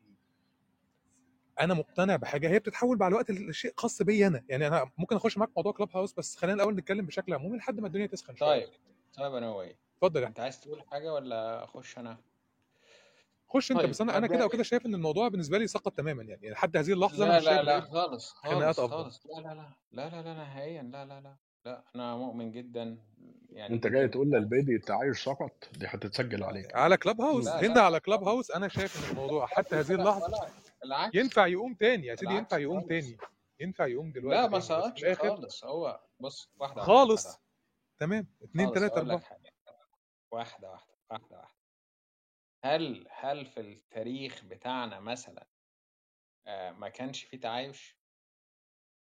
[1.60, 4.44] أنا مقتنع بحاجة هي بتتحول مع الوقت لشيء خاص بيا أنا.
[4.50, 7.80] يعني أنا ممكن أخش معاك موضوع كلاب هاوس بس خلينا الأول نتكلم بشكل عمومي لحد
[7.80, 8.50] ما الدنيا تسخن شوية.
[8.66, 8.70] طيب.
[9.14, 12.18] طيب أنا واي اتفضل يا انت عايز تقول حاجة ولا اخش أنا
[13.50, 16.24] خش انت طيب بس أنا أنا كده وكده شايف ان الموضوع بالنسبة لي سقط تماما
[16.24, 19.26] يعني لحد هذه اللحظه أنا لا مش لا شايف لا خالص خناقات خالص افضل خالص
[19.26, 22.98] لا لا لا لا لا لا نهائيا لا لا لا لا أنا مؤمن جدا
[23.50, 27.74] يعني انت جاي تقول للبيدي التعايش سقط دي هتتسجل عليك على كلاب هاوس لا هنا
[27.74, 30.28] لا على كلاب هاوس أنا شايف ان الموضوع حتى هذه اللحظه
[30.86, 33.18] العكس ينفع يقوم تاني يا سيدي ينفع يقوم خالص تاني
[33.60, 37.41] ينفع يقوم لا دلوقتي ما بس في سقطش خالص هو بص واحدة خالص
[38.02, 38.28] تمام.
[39.06, 39.20] لك أربعة.
[39.20, 39.52] حاجة.
[40.32, 41.62] واحدة واحدة واحدة واحدة.
[42.66, 45.48] هل هل في التاريخ بتاعنا مثلا
[46.48, 47.98] آه، ما كانش فيه تعايش؟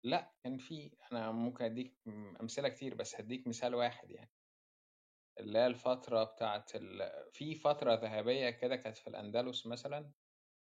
[0.05, 4.31] لا كان في أنا ممكن أديك م- أمثلة كتير بس هديك مثال واحد يعني.
[5.41, 7.13] اللي هي الفترة بتاعت ال...
[7.33, 10.13] في فترة ذهبية كده كانت في الأندلس مثلا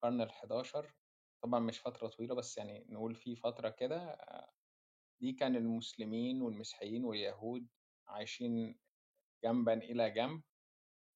[0.06, 0.91] القرن ال11
[1.43, 4.54] طبعا مش فترة طويلة بس يعني نقول في فترة كده آه،
[5.21, 7.67] دي كان المسلمين والمسيحيين واليهود
[8.07, 8.79] عايشين
[9.43, 10.41] جنبا إلى جنب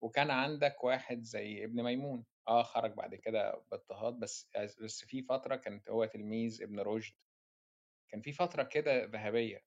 [0.02, 2.26] وكان عندك واحد زي ابن ميمون.
[2.48, 4.50] آه خرج بعد كده باضطهاد بس
[4.84, 7.16] بس في فترة كانت هو تلميذ ابن رشد.
[8.10, 9.62] كان في فترة كده ذهبية.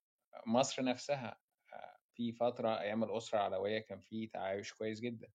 [0.47, 1.41] مصر نفسها
[1.75, 5.33] آه، في فترة أيام الأسرة العلويه كان في تعايش كويس جدا.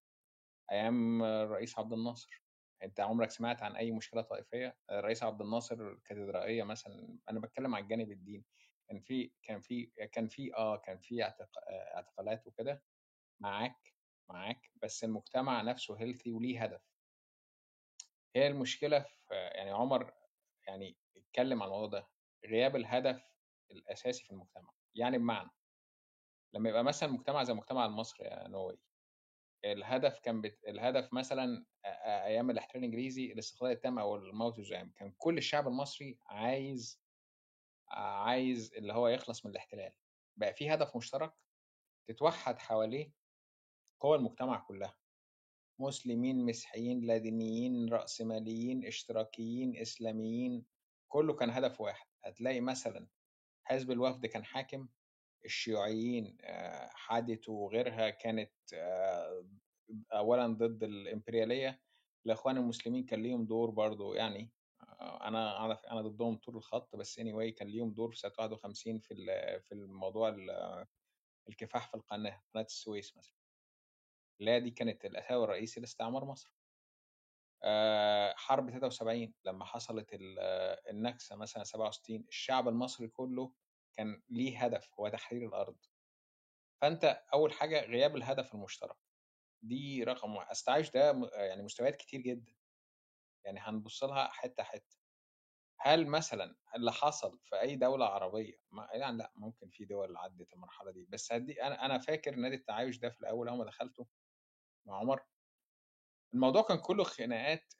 [0.71, 2.43] أيام الرئيس عبد الناصر.
[2.83, 7.83] أنت عمرك سمعت عن أي مشكلة طائفية؟ الرئيس عبد الناصر الكاتدرائيه مثلا أنا بتكلم على
[7.83, 8.45] الجانب الديني
[8.89, 11.31] كان في كان في كان في آه كان في آه،
[11.95, 12.83] اعتقالات وكده
[13.39, 13.93] معاك
[14.29, 16.81] معاك بس المجتمع نفسه هيلثي وليه هدف.
[18.35, 20.13] هي المشكلة في يعني عمر
[20.67, 22.07] يعني اتكلم عن الموضوع ده
[22.45, 23.23] غياب الهدف
[23.71, 24.73] الأساسي في المجتمع.
[24.95, 25.49] يعني بمعنى
[26.53, 28.79] لما يبقى مثلا مجتمع زي المجتمع المصري يا نوي
[29.65, 30.63] الهدف كان بت...
[30.67, 31.65] الهدف مثلا
[32.05, 34.59] أيام الاحتلال الإنجليزي الاستقلال التام أو الموت
[34.95, 37.04] كان كل الشعب المصري عايز
[37.87, 39.91] عايز اللي هو يخلص من الاحتلال.
[40.37, 41.33] بقى في هدف مشترك
[42.07, 43.11] تتوحد حواليه
[43.99, 44.97] قوى المجتمع كلها.
[45.79, 50.65] مسلمين مسيحيين لادينيين رأسماليين اشتراكيين إسلاميين
[51.07, 52.07] كله كان هدف واحد.
[52.25, 53.07] هتلاقي مثلا
[53.63, 54.87] حزب الوفد كان حاكم
[55.45, 59.45] الشيوعيين آه، حادث وغيرها كانت آه،
[60.13, 61.81] أولا ضد الإمبريالية
[62.25, 64.51] الإخوان المسلمين كان ليهم دور برضو يعني
[65.01, 69.15] أنا أنا أنا ضدهم طول الخط بس anyway كان ليهم دور في سنة 51 في
[69.61, 70.85] في الموضوع ال-
[71.49, 73.35] الكفاح في القناة قناة السويس مثلا.
[74.41, 76.51] هي دي كانت الأساوي الرئيسي لاستعمار مصر.
[77.63, 80.39] آه، حرب 73 لما حصلت ال-
[80.89, 83.53] النكسة مثلا 67 الشعب المصري كله
[83.93, 85.77] كان ليه هدف هو تحرير الأرض.
[86.81, 87.03] فأنت
[87.33, 88.97] أول حاجة غياب الهدف المشترك.
[89.61, 90.49] دي رقم واحد.
[90.51, 92.53] استعايش ده يعني مستويات كتير جدا.
[93.45, 94.97] يعني هنبص لها حتة حتة.
[95.79, 100.53] هل مثلا اللي حصل في أي دولة عربية ما يعني لأ ممكن في دول عدت
[100.53, 104.07] المرحلة دي بس هدي أنا أنا فاكر نادي التعايش ده في الأول أول ما دخلته
[104.85, 105.23] مع عمر.
[106.33, 107.73] الموضوع كان كله خناقات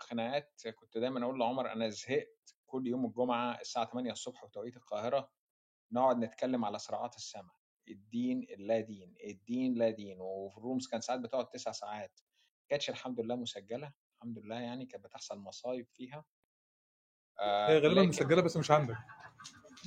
[0.00, 5.32] خناقات كنت دايما أقول لعمر أنا زهقت كل يوم الجمعة الساعة 8 الصبح بتوقيت القاهرة
[5.92, 7.54] نقعد نتكلم على صراعات السماء
[7.88, 12.20] الدين اللا دين الدين لا دين وفي الرومز كان ساعات بتقعد تسع ساعات.
[12.68, 13.92] كانتش الحمد لله مسجلة.
[14.24, 16.24] الحمد لله يعني كانت بتحصل مصايب فيها.
[17.40, 18.96] هي آه غالبا لكن مسجلة بس مش عندك.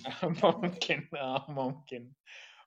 [0.43, 2.12] ممكن آه ممكن.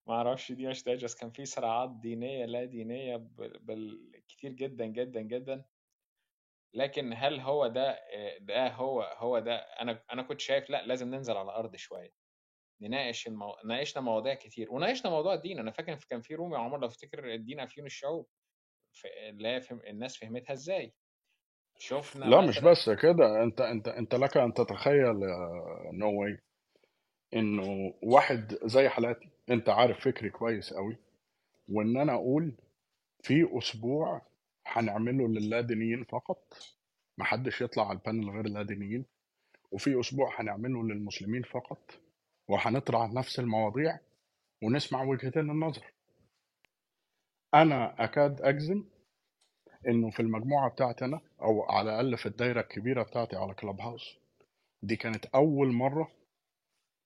[0.06, 5.20] ما أعرفش دي مش بس كان في صراعات دينية لا دينية بال- بالكتير جدا جدا
[5.20, 5.64] جدا.
[6.74, 11.14] لكن هل هو ده آه، ده هو هو ده أنا أنا كنت شايف لا لازم
[11.14, 12.12] ننزل على الأرض شوية.
[12.80, 13.56] نناقش المو...
[13.64, 14.72] ناقشنا مواضيع كتير.
[14.72, 15.58] وناقشنا موضوع الدين.
[15.58, 18.28] أنا فاكر كان في room يا عمر لو تفتكر الدين أفيون الشعوب.
[19.04, 19.80] اللي هي فهم...
[19.80, 20.94] الناس فهمتها إزاي.
[21.80, 23.42] شفنا لا مش بس كده.
[23.42, 25.16] انت انت انت لك ان تتخيل
[25.92, 26.38] نووي
[27.34, 30.96] انه واحد زي حالاتي انت عارف فكري كويس قوي
[31.68, 32.54] وان أنا أقول
[33.22, 34.22] في أسبوع
[34.66, 36.54] هنعمله للادينيين فقط
[37.18, 39.04] محدش يطلع على ال panel غير الادينيين
[39.72, 41.90] وفي أسبوع هنعمله للمسلمين فقط
[42.48, 43.98] وهنطرح نفس المواضيع
[44.62, 45.92] ونسمع وجهتين النظر.
[47.54, 48.84] أنا اكاد اجزم
[49.88, 54.18] إنه في المجموعة بتاعتي أنا أو على الأقل في الدايرة الكبيرة بتاعتي على Clubhouse
[54.82, 56.10] دي كانت أول مرة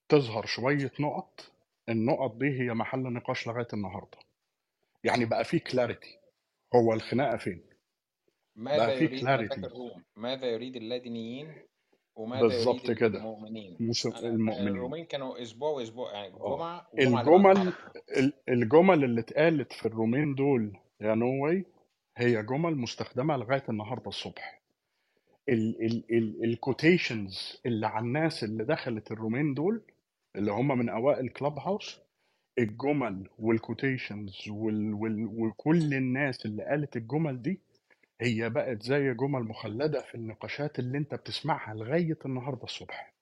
[0.09, 1.53] تظهر شوية نقط
[1.89, 4.19] النقط دي هي محل نقاش لغاية النهارده.
[5.05, 6.19] يعني بقى في clarity
[6.75, 7.63] هو الخناقة فين؟
[8.57, 9.61] ماذا بقى في clarity
[10.17, 11.55] ماذا يريد اللادينيين؟
[12.17, 13.19] وماذا يريد بالظبط كده.
[13.19, 14.69] المؤمنين؟ مش المؤمنين.
[14.69, 16.57] ال room ين كانوا أسبوع وأسبوع يعني آه.
[16.57, 17.73] جمعة الجمل
[18.17, 21.65] ال- الجمل اللي اتقالت في ال room ين دول يا نووي
[22.17, 24.63] هي جمل مستخدمة لغاية النهارده الصبح.
[26.45, 29.83] ال quotations اللي على الناس اللي دخلت ال room ين دول
[30.37, 32.01] اللي هم من أوائل كلاب هاوس
[32.59, 37.61] الجمل وال quotations وال وال وكل الناس اللي قالت الجمل دي
[38.21, 43.13] هي بقت زي جمل مخلدة في النقاشات اللي انت بتسمعها لغاية النهاردة الصبح.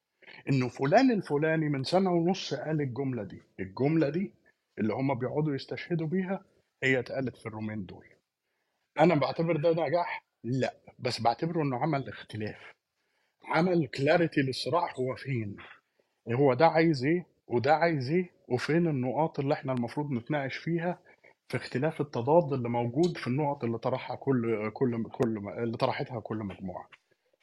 [0.48, 3.42] إنه فلان الفلاني من سنة ونص قال الجملة دي.
[3.60, 4.32] الجملة دي
[4.78, 6.44] اللي هم بيقعدوا يستشهدوا بيها
[6.82, 8.06] هي اتقالت في ال room ـين دول.
[9.00, 12.72] أنا بعتبر ده نجاح؟ لا بس بعتبره إنه عمل اختلاف.
[13.44, 15.56] عمل clarity للصراع هو فين؟
[16.32, 20.98] هو ده عايز إيه؟ وده عايز إيه؟ وفين النقاط اللي إحنا المفروض نتناقش فيها
[21.48, 26.36] في اختلاف التضاد اللي موجود في النقط اللي طرحها كل كل كل اللي طرحتها كل
[26.36, 26.88] مجموعة.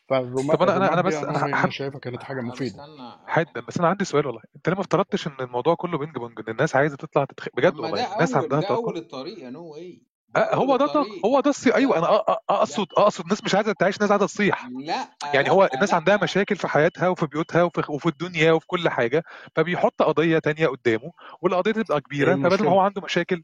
[0.09, 2.85] طب أنا أنا أنا بس أنا أنا حب شايفها كانت حاجة مفيدة.
[3.25, 4.41] حد بس أنا عندي سؤال والله.
[4.55, 7.47] أنت ليه ما افترضتش إن الموضوع كله ping pong؟ إن الناس عايزة تطلع تتخ...
[7.57, 7.97] بجد والله.
[7.97, 10.01] ده الناس عندها ده أول الطريق يا No Way
[10.37, 12.07] هو ده الطريق هو ده الصي أيوه أنا
[12.49, 14.67] اقصد أقصد الناس مش عايزة تعيش ناس عايزة تصيح.
[14.85, 18.89] لا يعني هو الناس عندها مشاكل في حياتها وفي بيوتها وفي, وفي الدنيا وفي كل
[18.89, 19.23] حاجة
[19.55, 21.11] فبيحط قضية تانية قدامه
[21.41, 23.43] والقضية دي تبقى إيه كبيره فبدل ما هو عنده مشاكل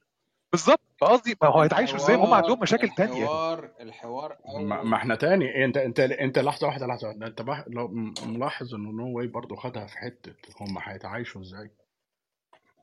[0.51, 3.25] بالظبط فقصدي ما هو هيتعايشوا إزاي؟ وهم عندهم الحوار مشاكل تانية.
[3.25, 7.27] الحوار الحوار ما, ما إحنا تاني انت انت أنت لحظة واحدة لحظة واحدة.
[7.27, 7.63] أنت بح...
[7.67, 11.71] لو م- ملاحظ إنه No Way برضه خدها في حتة هم هيتعايشوا إزاي؟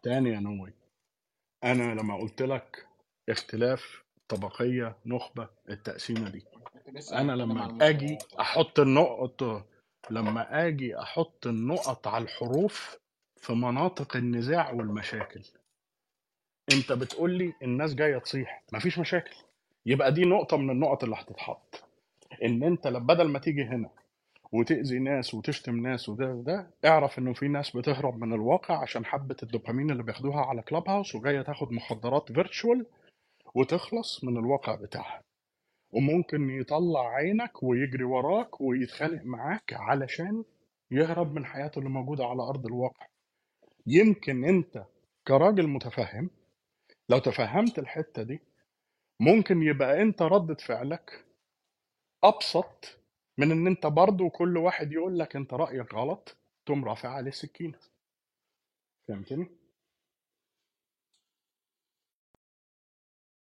[0.02, 0.74] تاني يا No Way
[1.64, 2.86] أنا لما قلت لك
[3.28, 6.44] اختلاف طبقية نخبة التقسيمة دي.
[7.12, 9.64] أنا لما آجي أحط النقط
[10.10, 12.98] لما آجي أحط النقط على الحروف
[13.36, 15.42] في مناطق النزاع والمشاكل.
[16.72, 19.34] أنت بتقول لي الناس جاية تصيح مفيش مشاكل.
[19.86, 21.84] يبقى دي نقطة من النقط اللي هتتحط.
[22.44, 23.90] إن أنت بدل ما تيجي هنا
[24.52, 29.36] وتأذي ناس وتشتم ناس وده وده اعرف إنه في ناس بتهرب من الواقع عشان حبة
[29.42, 32.86] الدوبامين اللي بياخدوها على كلاب هاوس وجاية تاخد مخدرات virtual
[33.54, 35.22] وتخلص من الواقع بتاعها.
[35.90, 40.44] وممكن يطلع عينك ويجري وراك ويتخانق معاك علشان
[40.90, 43.06] يهرب من حياته اللي موجودة على أرض الواقع.
[43.86, 44.84] يمكن أنت
[45.28, 46.30] كراجل متفهم
[47.08, 48.40] لو تفهمت الحتة دي
[49.20, 51.24] ممكن يبقى أنت ردة فعلك
[52.24, 52.98] أبسط
[53.38, 56.36] من إن أنت برضو كل واحد يقول لك أنت رأيك غلط
[56.66, 57.78] تقوم رافع عليه السكينة
[59.08, 59.46] فهمتني؟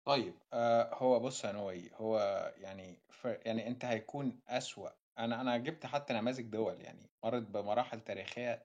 [0.06, 2.20] طيب آه هو بص يا نوي هو
[2.58, 4.89] يعني يعني أنت هيكون أسوأ.
[5.20, 8.63] أنا أنا جبت حتى نماذج دول يعني مرت بمراحل تاريخية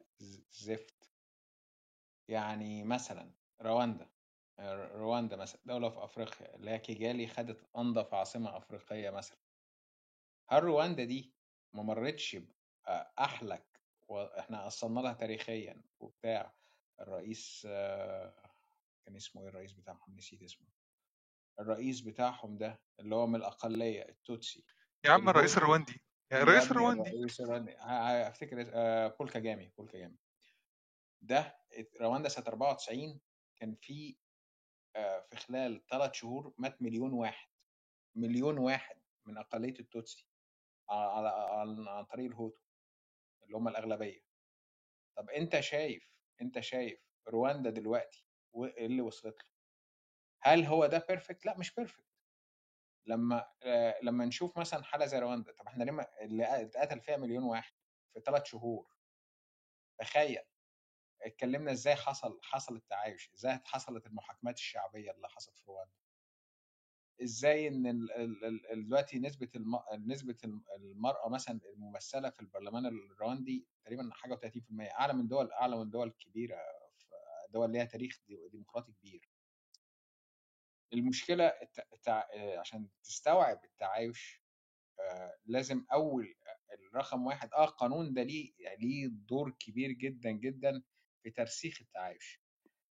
[0.50, 1.10] زفت.
[2.28, 4.10] يعني مثلا رواندا
[4.58, 9.38] آه، رواندا مثلا دولة في أفريقيا اللي هي كيجالي خدت أنظف عاصمة أفريقية مثلا.
[10.48, 11.34] هل رواندا دي
[11.74, 12.36] ما مرتش
[12.86, 16.54] بأحلك وإحنا قصرنا لها تاريخيا وبتاع
[17.00, 18.42] الرئيس آه،
[19.06, 20.79] كان اسمه إيه الرئيس بتاعهم نسيت اسمه.
[21.60, 24.64] الرئيس بتاعهم ده اللي هو من الأقلية التوتسي.
[25.04, 26.02] يا عم الرئيس الرواندي.
[26.32, 27.10] يا الرئيس الرواندي.
[27.10, 27.76] الرئيس الرواندي.
[28.28, 30.16] أفتكر آه، بول كاجامي بول كاجامي.
[31.22, 31.58] ده
[32.00, 33.20] رواندا سنة 94
[33.56, 34.16] كان في
[34.96, 37.48] آه، في خلال ثلاث شهور مات مليون واحد.
[38.14, 38.96] مليون واحد
[39.26, 40.26] من أقلية التوتسي
[40.90, 42.60] على على- عن طريق الهوتو
[43.42, 44.20] اللي هم الأغلبية.
[45.16, 49.50] طب أنت شايف أنت شايف رواندا دلوقتي وايه اللي وصلت له؟
[50.42, 52.04] هل هو ده perfect لأ مش perfect
[53.06, 53.52] لما
[54.02, 57.72] لما نشوف مثلا حالة زي رواندا طب إحنا ليه اللي اتقتل فيها مليون واحد
[58.14, 58.90] في ثلاث شهور؟
[59.98, 60.38] تخيل.
[61.22, 65.92] اتكلمنا إزاي حصل حصل التعايش إزاي حصلت المحاكمات الشعبية اللي حصلت في رواندا؟
[67.22, 68.06] إزاي إن
[68.86, 69.48] دلوقتي نسبة.
[70.06, 75.76] نسبة الم- المرأة مثلا الممثلة في البرلمان الرواندي تقريبا حاجة و30% أعلى من دول أعلى
[75.76, 76.58] من دول كبيرة
[77.48, 79.29] دول ليها تاريخ دي- ديمقراطي كبير.
[80.92, 81.78] المشكلة الت...
[81.92, 82.24] التع...
[82.34, 84.42] آه، عشان تستوعب التعايش
[85.00, 86.34] آه، لازم أول
[86.92, 90.82] الرقم واحد آه القانون ده ليه يعني ليه دور كبير جدا جدا
[91.22, 92.40] في ترسيخ التعايش.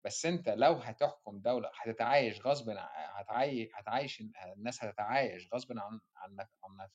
[0.05, 4.21] بس أنت لو هتحكم دولة هتتعايش غصب هتعايش هتعايش
[4.57, 6.89] الناس هتتعايش غصب عن عن عن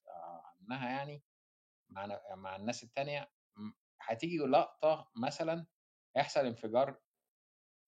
[0.72, 1.24] عنها يعني
[1.90, 3.32] مع مع الناس التانية
[4.02, 5.66] هتيجي لقطة مثلا
[6.16, 7.00] هيحصل انفجار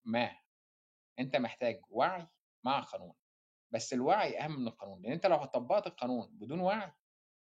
[0.05, 0.37] ما.
[1.19, 2.27] أنت محتاج وعي
[2.65, 3.13] مع قانون
[3.73, 6.91] بس الوعي أهم من القانون لأن أنت لو طبقت القانون بدون وعي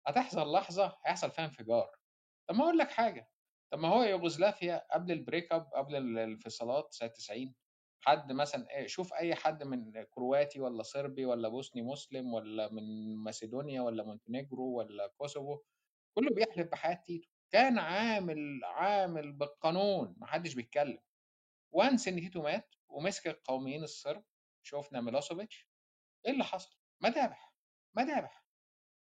[0.07, 1.97] هتحصل لحظة هيحصل فيها انفجار.
[2.49, 3.31] طب ما أقول لك حاجة
[3.73, 7.55] طب ما هو يوغوسلافيا قبل ال break up قبل الانفصالات سنه 90
[8.01, 13.17] حد مثلا إيه شوف أي حد من كرواتي ولا صربي ولا بوسني مسلم ولا من
[13.17, 15.59] ماسيدونيا ولا مونتينيجرو ولا كوسوفو
[16.15, 17.29] كله بيحلف بحياة تيتو.
[17.53, 20.99] كان عامل عامل بالقانون محدش بيتكلم.
[21.75, 24.25] و once إن تيتو مات ومسك القوميين الصرب
[24.65, 25.69] شفنا ميلوسوفيتش
[26.27, 27.55] إيه اللي حصل؟ مذابح
[27.97, 28.45] مذابح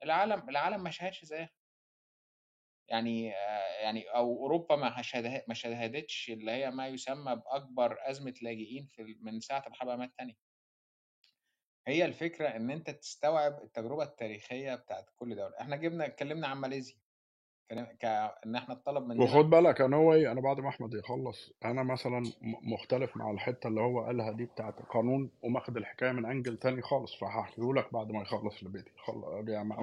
[0.03, 1.49] العالم العالم ما شاهدش زيها.
[2.88, 4.95] يعني آه، يعني أو أوروبا ما
[5.47, 10.34] ما شاهدتش اللي هي ما يسمى بأكبر أزمة لاجئين في من ساعة الحرب العالمية الثانية
[11.88, 15.62] هي الفكرة إن أنت تستوعب التجربة التاريخية بتاعت كل دولة.
[15.62, 17.04] إحنا جبنا اتكلمنا عن ماليزيا.
[17.69, 18.06] كلام- ك...
[18.45, 21.84] إن إحنا اتطلب مننا وخد بالك أنا هو إيه؟ أنا بعد ما أحمد يخلص أنا
[21.84, 26.82] مثلا مختلف مع الحتة اللي هو قالها دي بتاعت القانون وماخد الحكاية من أنجل تاني
[26.82, 28.91] خالص فهحكيه لك بعد ما يخلص لبيتي.
[28.97, 29.73] خلص يعني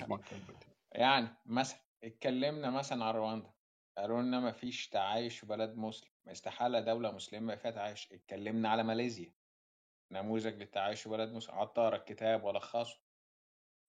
[0.00, 3.50] لبيتي يعني مثلا اتكلمنا مثلا عن رواندا
[3.98, 8.12] قالوا لنا ما فيش تعايش في بلد مسلم استحالة دولة مسلمة فيها تعايش.
[8.12, 9.32] اتكلمنا على ماليزيا
[10.12, 11.54] نموذج للتعايش في بلد مسلم.
[11.54, 13.00] اقرا الكتاب والخصه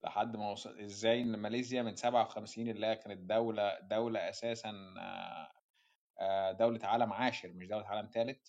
[0.04, 5.52] لحد ما وصل إزاي إن ماليزيا من 57 اللي هي كانت دولة دولة أساسا آه،
[6.22, 8.48] آه، دولة عالم عاشر مش دولة عالم ثالث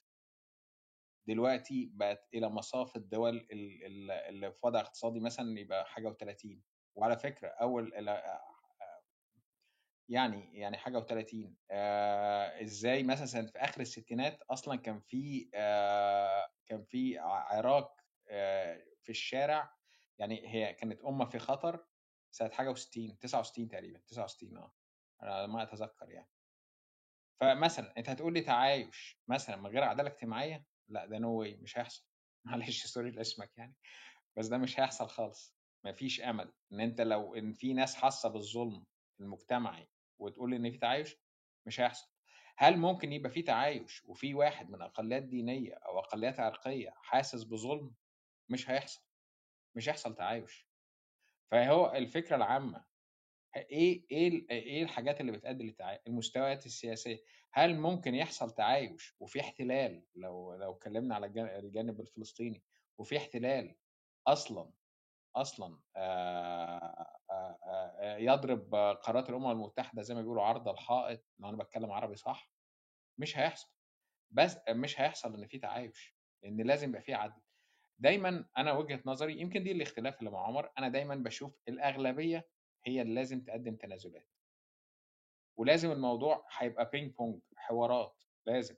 [1.29, 6.49] دلوقتي بقت إلى مصاف الدول ال- ال- اللي في وضع اقتصادي مثلا يبقى حاجة و30
[6.95, 8.41] وعلى فكرة أول إلى-
[10.09, 11.37] يعني يعني حاجة و30
[11.71, 17.97] آه إزاي مثلا في آخر الستينات أصلا كان في آه كان في ع- عراق
[18.31, 19.80] آه في الشارع
[20.21, 21.87] يعني هي كانت امه في خطر
[22.31, 24.73] سنة حاجة و60 69 تقريبا 69 آه.
[25.23, 26.29] أنا ما أتذكر يعني.
[27.41, 31.79] فمثلا أنت هتقول لي تعايش مثلا من غير عدالة اجتماعية؟ لأ ده no way مش
[31.79, 32.07] هيحصل.
[32.45, 33.75] معلش sorry لاسمك يعني.
[34.37, 35.57] بس ده مش هيحصل خالص.
[35.85, 38.87] مفيش أمل إن أنت لو إن في ناس حاسة بالظلم
[39.21, 41.17] المجتمعي وتقول إن في تعايش
[41.67, 42.11] مش هيحصل.
[42.57, 47.95] هل ممكن يبقى في تعايش وفي واحد من أقليات دينية أو أقليات عرقية حاسس بظلم؟
[48.49, 49.10] مش هيحصل.
[49.75, 50.69] مش هيحصل تعايش.
[51.51, 52.85] فهو الفكرة العامة
[53.57, 57.19] إيه إيه ال- إيه الحاجات اللي بتؤدي للتعايش المستويات السياسية؟
[57.53, 62.63] هل ممكن يحصل تعايش وفي احتلال؟ لو لو اتكلمنا على الجان- الجانب الفلسطيني
[62.99, 63.77] وفي احتلال
[64.27, 64.73] أصلا
[65.37, 71.57] أصلا آه، آه، آه، يضرب قرارات الأمم المتحدة زي ما بيقولوا عرض الحائط لو أنا
[71.57, 72.53] بتكلم عربي صح؟
[73.19, 73.71] مش هيحصل.
[74.31, 77.43] بس مش هيحصل إن في تعايش لأن لازم يبقى في عدل.
[78.01, 82.49] دايما أنا وجهة نظري يمكن دي الاختلاف اللي مع عمر أنا دايما بشوف الأغلبية
[82.85, 84.29] هي اللي لازم تقدم تنازلات.
[85.57, 88.77] ولازم الموضوع هيبقى بينج بونج حوارات لازم.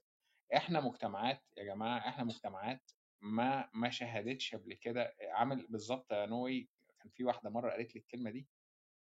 [0.57, 6.69] إحنا مجتمعات يا جماعة إحنا مجتمعات ما ما شاهدتش قبل كده عامل بالظبط يا نوي
[7.01, 8.49] كان في واحدة مرة قالت لي الكلمة دي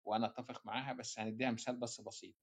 [0.04, 2.34] وأنا أتفق معاها بس هنديها مثال بس بسيط.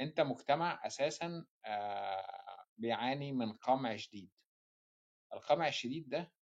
[0.00, 4.30] أنت مجتمع أساسا آه، بيعاني من قمع شديد.
[5.32, 6.32] القمع الشديد ده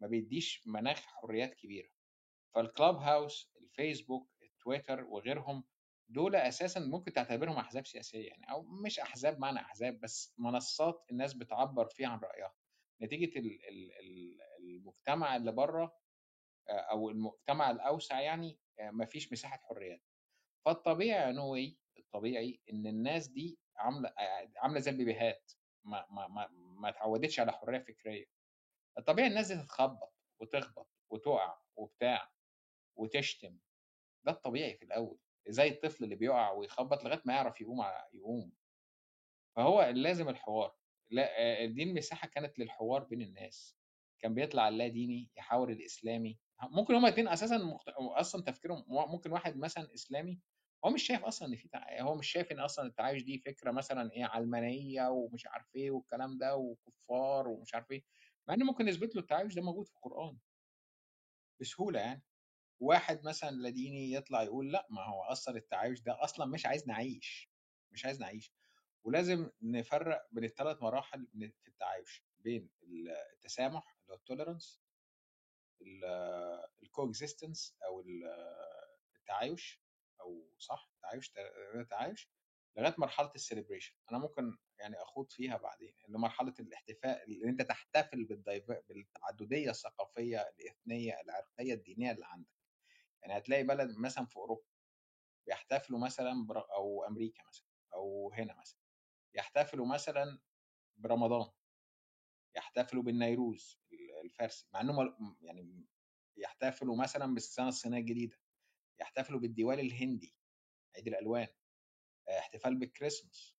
[0.00, 1.88] ما بيديش مناخ حريات كبيرة.
[2.54, 5.64] فالكلاب هاوس الفيسبوك التويتر وغيرهم
[6.08, 11.34] دول أساسا ممكن تعتبرهم أحزاب سياسية يعني أو مش أحزاب معنى أحزاب بس منصات الناس
[11.34, 12.54] بتعبر فيها عن رأيها.
[13.02, 15.98] نتيجة ال- ال- ال- المجتمع اللي بره
[16.68, 20.02] آه، أو المجتمع الأوسع يعني آه، مفيش مساحة حريات.
[20.64, 25.52] فالطبيعي نوي الطبيعي إن الناس دي عاملة آه، عاملة زي البيبيهات
[25.84, 28.26] ما ما ما, ما اتعودتش على حرية فكرية.
[28.98, 32.30] الطبيعي الناس دي تتخبط وتخبط وتقع وبتاع
[32.96, 33.58] وتشتم.
[34.24, 38.52] ده الطبيعي في الأول زي الطفل اللي بيقع ويخبط لغاية ما يعرف يقوم يقوم.
[39.56, 40.74] فهو لازم الحوار.
[41.10, 43.76] لا دي المساحة كانت للحوار بين الناس.
[44.20, 46.38] كان بيطلع اللا ديني يحاور الإسلامي.
[46.62, 47.88] ممكن هما الاثنين أساسا مخت...
[47.88, 50.40] أصلا تفكيرهم ممكن واحد مثلا إسلامي
[50.84, 52.00] هو مش شايف أصلا إن في تع...
[52.00, 56.38] هو مش شايف إن أصلا التعايش دي فكرة مثلا إيه علمانية ومش عارف إيه والكلام
[56.38, 58.04] ده وكفار ومش عارف إيه.
[58.48, 60.38] مع ان ممكن نثبت له التعايش ده موجود في القرآن.
[61.60, 62.22] بسهولة يعني.
[62.80, 66.88] واحد مثلا لا ديني يطلع يقول لأ ما هو أصلا التعايش ده أصلا مش عايز
[66.88, 67.50] نعيش
[67.92, 68.52] مش عايز نعيش.
[69.04, 72.70] ولازم نفرق بين الثلاث مراحل من- في التعايش بين
[73.32, 74.80] التسامح اللي هو ال tolerance
[76.82, 78.24] ال coexistence أو ال-
[79.16, 79.82] التعايش
[80.20, 81.32] أو صح تعايش
[81.90, 82.30] تعايش
[82.76, 87.62] لغاية مرحلة ال celebration أنا ممكن يعني أخوض فيها بعدين ان مرحله الاحتفاء اللي أنت
[87.62, 88.24] تحتفل
[88.88, 92.48] بالتعددية الثقافية الإثنية العرقية الدينية اللي عندك.
[93.22, 94.66] يعني هتلاقي بلد مثلا في أوروبا
[95.46, 96.70] بيحتفلوا مثلا بر...
[96.74, 98.78] أو أمريكا مثلا أو هنا مثلا
[99.34, 100.38] يحتفلوا مثلا
[100.96, 101.50] برمضان
[102.56, 103.80] يحتفلوا بالنيروز
[104.24, 105.86] الفارسي مع انهم يعني
[106.36, 108.36] يحتفلوا مثلا بالسنة الصينية الجديدة
[109.00, 110.34] يحتفلوا بالديوال الهندي
[110.96, 111.48] عيد الألوان
[112.28, 113.57] آه، احتفال بالكريسماس.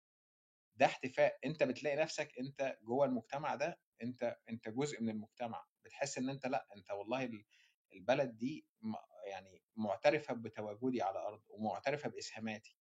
[0.79, 5.65] ده احتفال أنت بتلاقي نفسك أنت جوه المجتمع ده أنت أنت جزء من المجتمع.
[5.85, 7.45] بتحس إن أنت لأ أنت والله ال-
[7.93, 8.67] البلد دي
[9.27, 12.77] يعني معترفة بتواجدي على الأرض ومعترفة بإسهاماتي.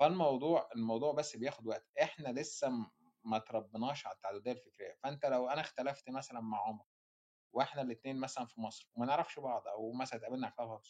[0.00, 1.86] فالموضوع الموضوع بس بياخد وقت.
[2.02, 2.68] إحنا لسه
[3.24, 4.94] ما تربناش على التعددية الفكرية.
[5.02, 6.84] فأنت لو أنا اختلفت مثلا مع عمر
[7.52, 10.80] وإحنا الاثنين مثلا في مصر وما نعرفش بعض أو مثلا اتقابلنا على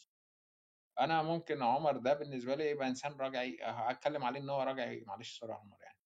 [1.01, 5.39] أنا ممكن عمر ده بالنسبة لي يبقى إنسان راجعي هتكلم عليه إن هو راجعي معلش
[5.39, 5.99] سوري يا عمر يعني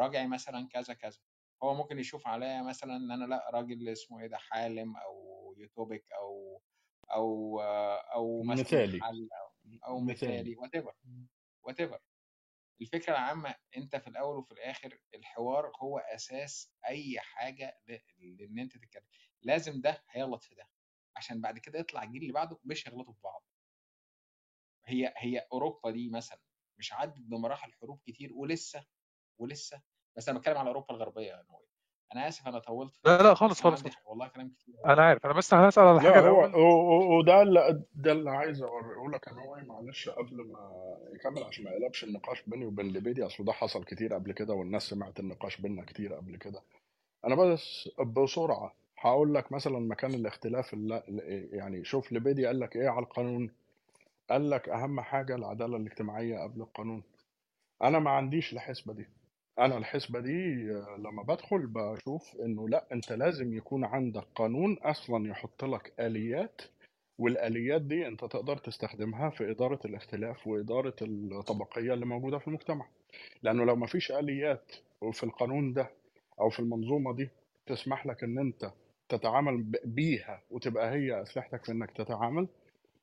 [0.00, 1.18] راجعي مثلا كذا كذا.
[1.62, 6.12] هو ممكن يشوف عليا مثلا إن أنا لأ راجل اسمه إيه ده حالم أو utopic
[6.12, 6.62] أو
[7.12, 7.60] أو
[8.14, 9.00] أو مسؤول مثالي.
[9.02, 9.52] أو
[9.86, 10.56] أو مثالي.
[10.56, 10.94] whatever
[11.62, 11.98] whatever
[12.80, 17.98] الفكرة العامة أنت في الأول وفي الآخر الحوار هو أساس أي حاجة ل-
[18.38, 19.02] لإن أنت تتكلم.
[19.42, 20.68] لازم ده هيغلط في ده
[21.16, 23.44] عشان بعد كده يطلع الجيل اللي بعده مش هيغلطوا في بعض.
[24.88, 26.38] هي هي أوروبا دي مثلا
[26.78, 28.84] مش عدت بمراحل حروب كتير ولسه
[29.38, 29.82] ولسه
[30.16, 31.64] بس أنا بتكلم على أوروبا الغربية يا نوي
[32.14, 35.54] أنا آسف أنا طولت لا لا خالص خالص والله كلام كتير أنا عارف أنا بس
[35.54, 36.54] هسأل على حاجة الأول.
[37.18, 41.70] وده اللي ده اللي عايز اوريه لك أنا هو معلش قبل ما يكمل عشان ما
[41.70, 45.84] يقلبش النقاش بيني وبين ليبيدي أصل ده حصل كتير قبل كده والناس سمعت النقاش بينا
[45.84, 46.62] كتير قبل كده.
[47.24, 51.02] أنا بس بسرعة هقول لك مثلا مكان الاختلاف اللي
[51.52, 53.50] يعني شوف ليبيدي قال لك إيه على القانون؟
[54.30, 57.02] قال لك أهم حاجة العدالة الاجتماعية قبل القانون.
[57.82, 59.06] أنا ما عنديش الحسبة دي.
[59.58, 65.28] أنا الحسبة دي آه، لما بدخل بشوف إنه لأ أنت لازم يكون عندك قانون أصلا
[65.28, 66.60] يحط لك آليات
[67.18, 72.86] والآليات دي أنت تقدر تستخدمها في إدارة الاختلاف وإدارة الطبقية اللي موجودة في المجتمع.
[73.42, 74.72] لأنه لو ما فيش آليات
[75.12, 75.90] في القانون ده
[76.40, 77.28] أو في المنظومة دي
[77.66, 78.70] تسمح لك إن أنت
[79.08, 82.48] تتعامل بيها وتبقى هي أسلحتك في إنك تتعامل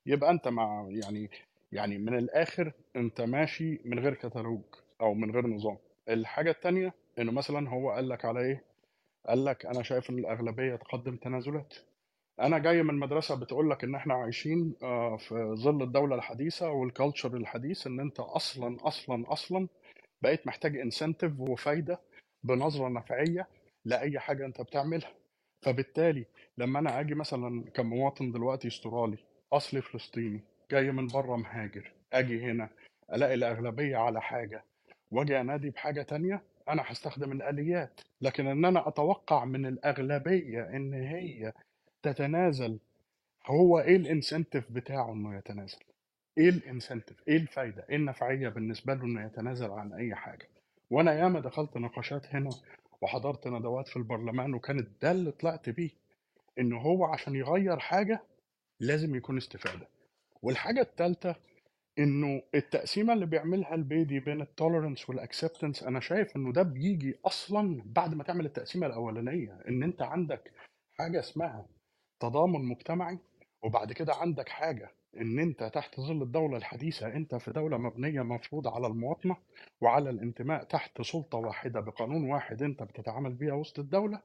[0.06, 1.30] يبقى أنت مع يعني
[1.72, 4.62] يعني من الآخر أنت ماشي من غير كتالوج
[5.02, 5.78] أو من غير نظام.
[6.10, 8.64] الحاجة التانية إنه مثلا هو قال لك على إيه؟
[9.28, 11.74] قال لك أنا شايف إن الأغلبية تقدم تنازلات.
[12.40, 16.85] أنا جاي من مدرسة بتقول لك إن إحنا عايشين آه، في ظل الدولة الحديثة وال
[16.85, 19.68] culture الحديث إن أنت أصلا أصلا أصلا
[20.22, 22.00] بقيت محتاج incentive وفايدة
[22.44, 23.48] بنظرة نفعية
[23.86, 25.12] لأي حاجة أنت بتعملها.
[25.62, 26.26] فبالتالي
[26.58, 29.18] لما أنا آجي مثلا كمواطن دلوقتي استرالي
[29.54, 30.40] اصلي فلسطيني
[30.72, 32.70] جاي من بره مهاجر آجي هنا
[33.14, 34.64] ألاقي الأغلبية على حاجة
[35.12, 41.54] وآجي أنادي بحاجة تانية أنا هستخدم الآليات لكن إن أنا أتوقع من الأغلبية إن هي
[42.04, 42.80] تتنازل
[43.46, 45.78] هو إيه ال incentive بتاعه إنه يتنازل؟
[46.38, 50.48] إيه ال incentive؟ إيه الفايدة؟ إيه النفعية بالنسبة له إنه يتنازل عن أي حاجة؟
[50.92, 52.50] وأنا ياما دخلت نقاشات هنا
[53.02, 55.90] وحضرت ندوات في البرلمان وكانت ده اللي طلعت بيه
[56.60, 58.24] إن هو عشان يغير حاجة
[58.80, 59.88] لازم يكون استفادة.
[60.42, 61.36] والحاجة الثالثه
[62.00, 67.20] إنه التقسيمة اللي بيعملها البيدي بين ال tolerance وال acceptance أنا شايف إنه ده بيجي
[67.26, 70.52] أصلا بعد ما تعمل التقسيمة الأولانية إن أنت عندك
[70.94, 71.66] حاجة اسمها
[72.20, 73.20] تضامن مجتمعي
[73.64, 78.68] وبعد كده عندك حاجة إن أنت تحت ظل الدولة الحديثة أنت في دولة مبنية مفروض
[78.68, 79.38] على المواطنة
[79.82, 84.22] وعلى الانتماء تحت سلطة واحدة بقانون واحد أنت بتتعامل بيها وسط الدولة.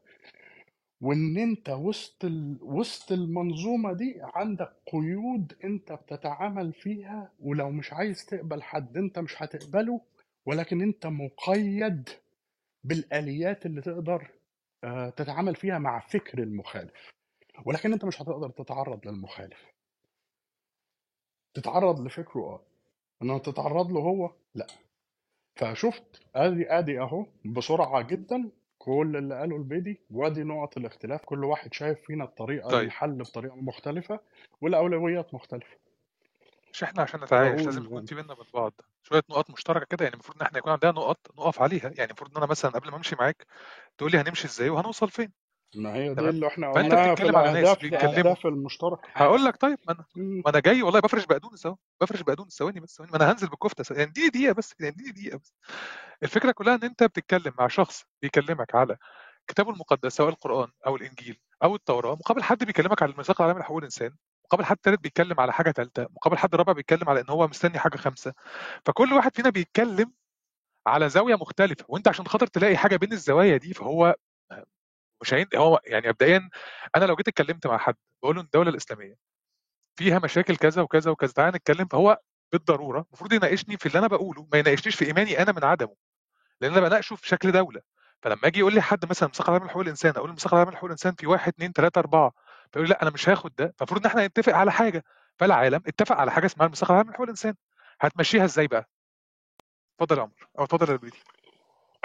[1.01, 2.59] وإن أنت وسط ال...
[2.62, 9.42] وسط المنظومة دي عندك قيود أنت بتتعامل فيها ولو مش عايز تقبل حد أنت مش
[9.42, 10.01] هتقبله
[10.46, 12.09] ولكن أنت مقيد
[12.84, 14.30] بالآليات اللي تقدر
[14.84, 17.11] آه، تتعامل فيها مع فكر المخالف.
[17.64, 19.66] ولكن أنت مش هتقدر تتعرض للمخالف.
[21.55, 22.62] تتعرض لفكره آه.
[23.22, 24.66] انما تتعرض له هو لأ.
[25.57, 28.51] فشفت ادي آدي أهو بسرعة جدا
[28.81, 32.85] كل اللي قاله البيدي وادي نقط الاختلاف كل واحد شايف فينا الطريقة طيب.
[32.87, 34.20] الحل بطريقة مختلفة
[34.61, 35.76] والأولويات مختلفة.
[36.72, 38.72] مش إحنا عشان نتعايش لازم يكون في بينا من بعض.
[39.03, 41.93] شوية نقط مشتركة كده يعني المفروض إن إحنا يكون عندنا نقط نقف عليها.
[41.97, 43.47] يعني المفروض إن أنا مثلا قبل ما أمشي معاك
[43.99, 45.33] تقول لي هنمشي إزاي وهنوصل فين.
[45.77, 48.35] ما هي دي اللي إحنا فأنت بتتكلم على ناس بيتكلموا.
[48.45, 49.09] المشتركة.
[49.12, 50.05] هقول لك طيب ما أنا.
[50.16, 53.49] ما أنا جاي والله بفرش بقدونس اهو بفرش بقدونس ثواني بس ثواني ما أنا هنزل
[53.49, 55.53] بالكفتة يعني دي دقيقة بس يعني دي دقيقة بس.
[56.23, 58.97] الفكرة كلها إن أنت بتتكلم مع شخص بيكلمك على
[59.47, 63.79] كتابه المقدس سواء القرآن أو الإنجيل أو التوراة مقابل حد بيكلمك على الميثاق العالمي لحقوق
[63.79, 64.11] الانسان
[64.45, 67.79] مقابل حد تالت بيتكلم على حاجة ثالثه مقابل حد رابع بيتكلم على إن هو مستني
[67.79, 68.33] حاجة خامسة.
[68.87, 70.12] فكل واحد فينا بيتكلم
[70.87, 74.14] على زاوية مختلفة وأنت عشان خاطر تلاقي حاجة بين الزوايا دي فهو
[75.23, 76.51] مش هين هو يعني مبدئيا
[76.97, 79.16] أنا لو جيت اتكلمت مع حد بقول له الدولة الإسلامية
[79.97, 82.18] فيها مشاكل كذا وكذا وكذا تعالى نتكلم فهو
[82.53, 85.97] بالضرورة المفروض يناقشني في اللي أنا بقوله ما يناقشنيش في إيماني أنا من عدمه
[86.61, 87.81] لأن أنا بناقشه في شكل دولة.
[88.23, 90.87] فلما أجي يقول لي حد مثلا مساق العالمي لحقوق الإنسان أقول له مساق العالمي لحقوق
[90.87, 92.33] الإنسان في واحد اثنين ثلاثة أربعة
[92.73, 93.75] فيقول لي لا أنا مش هاخد ده.
[93.79, 95.05] فالمفروض إن إحنا نتفق على حاجة.
[95.39, 97.55] فالعالم اتفق على حاجة اسمها الميثاق العالمي لحقوق الإنسان.
[98.01, 98.89] هتمشيها إزاي بقى؟
[100.01, 100.49] اتفضل يا عمر.
[100.59, 101.25] أو اتفضل يا البيتي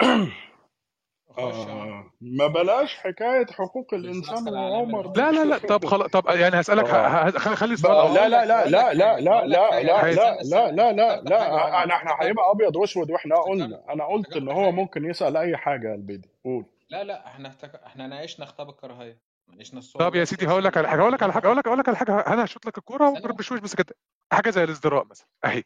[0.00, 5.06] خش يا عمر آه ما بلاش حكاية حقوق العالمي وعمر.
[5.16, 5.42] لا لا لا.
[5.42, 8.92] الانسان طب خلاص طب يعني هسألك ه- آه ه- خلي السؤال لا لا لا لا
[8.94, 10.14] لا حاجة لا لا حاجة.
[10.14, 13.82] لا لا لا لا حاجة لا وأنا أنا إحنا هيبقى أبيض وأسود وإحنا قلنا.
[13.88, 14.70] أنا قلت إن هو حاجة.
[14.70, 16.64] ممكن يسأل أي حاجة يا البيدي قول.
[16.90, 17.52] لا لا إحنا.
[17.86, 19.18] إحنا ناقشنا خطاب الكراهية.
[19.48, 21.66] ناقشنا الصور طب يا سيدي هقول لك على حاجة هقول لك على حاجة هقول لك
[21.68, 22.12] هقول لك على حاجة.
[22.20, 23.94] أنا هشوط لك الكورة بشويش بس كده.
[24.32, 25.26] حاجة زي الازدراء مثلا.
[25.44, 25.62] أهي.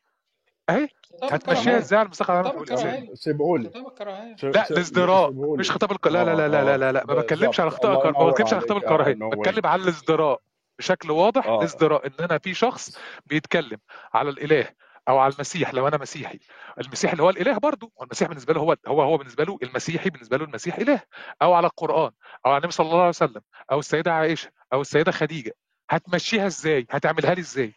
[0.70, 0.88] اهي
[1.22, 6.06] هتمشيها إزاي على الميثاق العالمي سيبهولي خطاب الكراهيه لا الازدراء مش خطاب الك...
[6.06, 7.04] لا لا لا آه لا لا آه لا, لا.
[7.06, 10.40] ما بتكلمش على خطاب ما بتكلمش على خطاب آه الكراهيه بتكلم على الازدراء
[10.78, 13.78] بشكل واضح آه الازدراء ان أنا في شخص بيتكلم
[14.14, 14.68] على الاله
[15.08, 16.38] أو على المسيح لو أنا مسيحي
[16.80, 20.36] المسيح اللي هو الاله برضه والمسيح بالنسبة له هو هو هو بالنسبة له المسيحي بالنسبة
[20.36, 21.00] له المسيح اله
[21.42, 22.10] أو على القران
[22.46, 23.40] أو على النبي صلى الله عليه وسلم
[23.72, 25.52] أو السيده عائشه أو السيده خديجه
[25.90, 27.72] هتمشيها إزاي هتعملها لي إزاي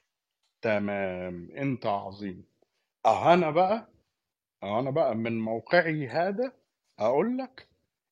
[0.61, 2.52] تمام انت عظيم
[3.05, 3.87] أنا بقى
[4.63, 6.53] أنا بقى من موقعي هذا
[6.99, 7.67] أقول لك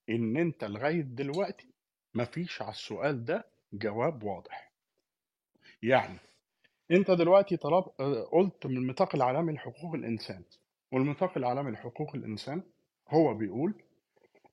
[0.10, 1.68] إن أنت لغاية دلوقتي
[2.14, 4.72] مفيش على السؤال ده جواب واضح.
[5.84, 6.18] يعني
[6.92, 7.84] أنت دلوقتي طلب
[8.32, 10.44] قلت من الميثاق العالمي لحقوق الإنسان
[10.92, 12.64] والميثاق العالمي لحقوق الإنسان
[13.10, 13.74] هو بيقول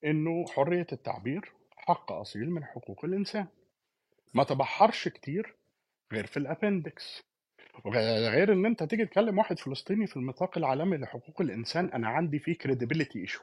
[0.04, 3.46] إنه حرية التعبير حق أصيل من حقوق الإنسان.
[4.34, 5.56] ما تبحرش كتير
[6.12, 7.22] غير في ال appendix.
[7.86, 12.58] غير إن أنت تيجي تكلم واحد فلسطيني في الميثاق العالمي لحقوق الإنسان أنا عندي فيه
[12.58, 13.42] credibility issue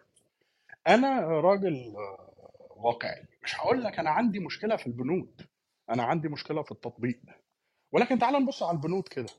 [0.88, 1.94] أنا راجل
[2.76, 3.24] واقعي.
[3.44, 5.42] مش هقول لك أنا عندي مشكلة في البنود
[5.90, 7.20] أنا عندي مشكلة في التطبيق.
[7.92, 9.30] ولكن تعال نبص على البنود كده.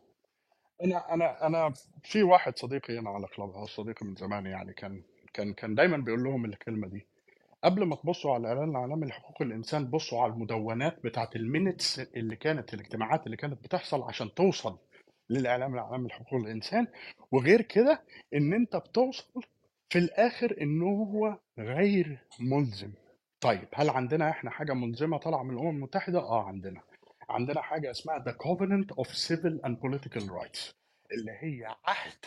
[0.85, 1.73] أنا أنا أنا
[2.05, 5.97] في واحد صديقي هنا على كلاب هاوس صديقي من زمان يعني كان كان كان دايما
[5.97, 7.07] بيقول لهم الكلمة دي.
[7.67, 12.75] قبل ما تبصوا على الاعلان العالمي لحقوق الإنسان بصوا على المدونات بتاعت المينتس اللي كانت
[12.75, 14.79] الاجتماعات اللي كانت بتحصل عشان توصل
[15.31, 16.87] للإعلام العالمي لحقوق الإنسان.
[17.33, 18.03] وغير كده
[18.35, 19.43] إن أنت بتوصل
[19.91, 22.93] في الآخر انه هو غير ملزم.
[23.41, 26.81] طيب هل عندنا إحنا حاجة ملزمة طالعة من الأمم المتحدة؟ آه عندنا.
[27.29, 30.75] عندنا حاجة اسمها The Covenant of Civil and Political Rights
[31.13, 32.19] اللي هي عهد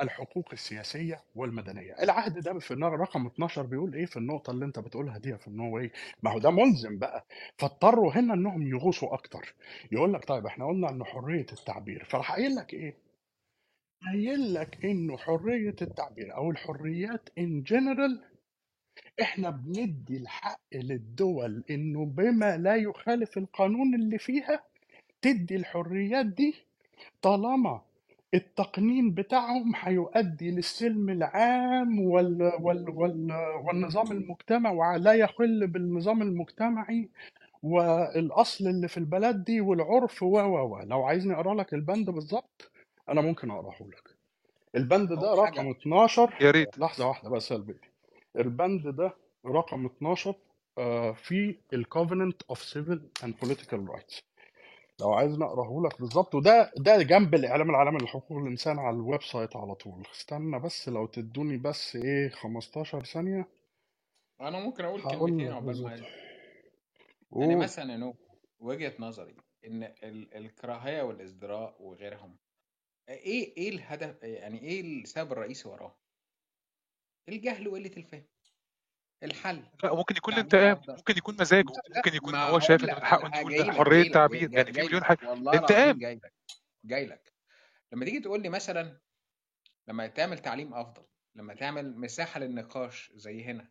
[0.00, 1.92] الحقوق السياسية والمدنية.
[2.02, 5.74] العهد ده في رقم 12 بيقول إيه في النقطة اللي أنت بتقولها دي في النو
[5.76, 5.90] واي؟
[6.22, 7.26] ما هو ده ملزم بقى.
[7.58, 9.54] فاضطروا هنا إنهم يغوصوا أكتر.
[9.92, 12.96] يقول لك طيب إحنا قلنا انه حرية التعبير فراح قايل لك إيه؟
[14.06, 18.24] قايل لك انه حرية التعبير أو الحريات in general
[19.22, 24.64] إحنا بندي الحق للدول إنه بما لا يخالف القانون اللي فيها
[25.22, 26.54] تدي الحريات دي
[27.22, 27.82] طالما
[28.34, 33.32] التقنين بتاعهم هيؤدي للسلم العام وال وال وال
[33.64, 37.08] والنظام المجتمعي ولا يخل بالنظام المجتمعي
[37.62, 42.70] والأصل اللي في البلد دي والعرف و و و لو عايزني أقرأ لك البند بالظبط
[43.08, 44.16] أنا ممكن أقرأه لك.
[44.76, 45.70] البند ده رقم حاجة.
[45.70, 46.78] 12 يا ريت.
[46.78, 47.56] لحظة واحدة بس يا
[48.36, 49.14] البند ده
[49.46, 50.34] رقم 12
[50.78, 54.22] آه، في ال Covenant of Civil and Political Rights
[55.00, 59.56] لو عايز نقراه لك بالظبط وده ده جنب الإعلان العالمي لحقوق الإنسان على ال website
[59.56, 60.06] على طول.
[60.14, 63.48] استنى بس لو تدوني بس إيه 15 ثانية.
[64.40, 66.06] أنا ممكن أقول كلمتين عقبال ما
[67.32, 68.14] يعني مثلا يا نو
[68.60, 69.36] وجهة نظري
[69.66, 72.36] إن ال- الكراهية والازدراء وغيرهم
[73.08, 75.94] إيه إيه الهدف؟ يعني إيه السبب الرئيسي وراه
[77.28, 78.24] الجهل وقلة الفهم.
[79.22, 79.62] الحل.
[79.84, 81.64] لا ممكن يكون يعني الانتقام ممكن يكون مزاجه
[81.96, 84.72] ممكن يكون هو شايف إن من حقه انه يقول حرية جاي لك تعبير جاي يعني
[84.72, 85.32] في مليون حاجة.
[85.32, 85.98] انتقام.
[85.98, 86.32] جاي لك
[86.84, 87.32] جاي لك.
[87.92, 88.98] لما تيجي تقول لي مثلا
[89.88, 91.02] لما تعمل تعليم أفضل
[91.34, 93.68] لما تعمل مساحة للنقاش زي هنا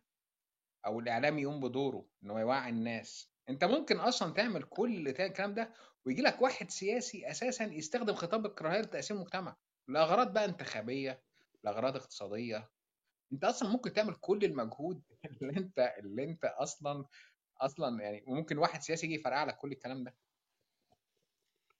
[0.86, 5.72] أو الإعلام يقوم بدوره ان هو يوعي الناس أنت ممكن أصلا تعمل كل الكلام ده
[6.06, 9.56] ويجي لك واحد سياسي أساسا يستخدم خطاب الكراهية لتقسيم المجتمع.
[9.88, 11.22] لاغراض بقى انتخابية
[11.64, 12.70] لاغراض اقتصادية
[13.32, 15.02] أنت أصلا ممكن تعمل كل المجهود
[15.42, 17.04] اللي أنت اللي أنت أصلا
[17.60, 20.14] أصلا يعني وممكن واحد سياسي يجي يفرقع لك كل الكلام ده.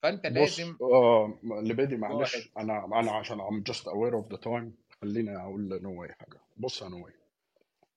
[0.03, 4.41] فأنت بص لازم آه لبادي جو معلش أنا أنا عشان I'm just aware of the
[4.45, 4.71] time
[5.01, 6.41] خليني أقول لنوي حاجة.
[6.57, 7.13] بص يا نوي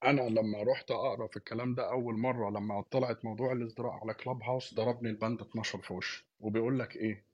[0.03, 4.43] أنا لما رحت أقرأ في الكلام ده أول مرة لما طلعت موضوع الازدراء على كلاب
[4.43, 6.25] هاوس ضربني البند 12 في وشي.
[6.39, 7.30] وبيقول لك إيه؟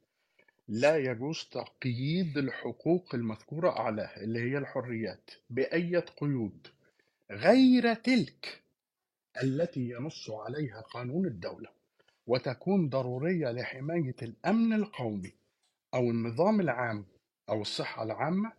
[0.67, 6.67] لا يجوز تقييد الحقوق المذكورة اعلاها اللي هي الحريات باية قيود
[7.31, 8.63] غير تلك
[9.43, 11.69] التي ينص عليها قانون الدولة
[12.27, 15.33] وتكون ضرورية لحماية الأمن القومي
[15.93, 17.05] أو النظام العام
[17.49, 18.51] أو الصحة العامة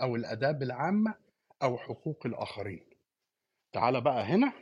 [0.00, 1.14] أو الأداب العامة
[1.62, 2.84] أو حقوق الآخرين.
[3.72, 4.52] تعال بقى هنا.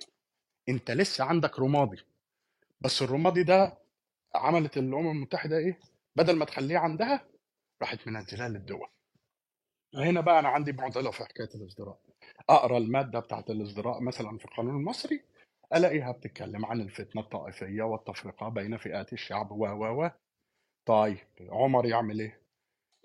[0.69, 2.03] أنت لسه عندك رمادي.
[2.81, 3.79] بس الرمادي ده
[4.35, 5.79] عملت الأمم المتحدة إيه؟
[6.17, 7.25] بدل ما تخليه عندها
[7.83, 8.89] راحت منزلاه للدول.
[9.95, 12.01] هنا بقى أنا عندي معضله في حكاية الازدراء.
[12.51, 15.23] أقرأ المادة بتاعت الازدراء مثلا في القانون المصري
[15.75, 20.11] ألاقيها بتتكلم عن الفتنة الطائفية والتفرقة بين فئات الشعب و و و.
[20.87, 22.41] طيب عمر يعمل إيه؟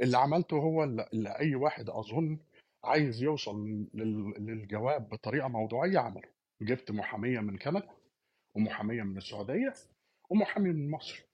[0.01, 2.39] اللي عملته هو اللي اي واحد أظن
[2.83, 6.29] عايز يوصل لل- للجواب بطريقة موضوعية عمله.
[6.61, 7.89] جبت محامية من كندا
[8.55, 9.73] ومحامية من السعودية
[10.29, 11.28] ومحامي من مصر.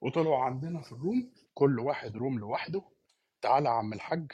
[0.00, 2.82] وطلعوا عندنا في ال room كل واحد room لوحده.
[3.42, 4.32] تعالى يا عم الحاج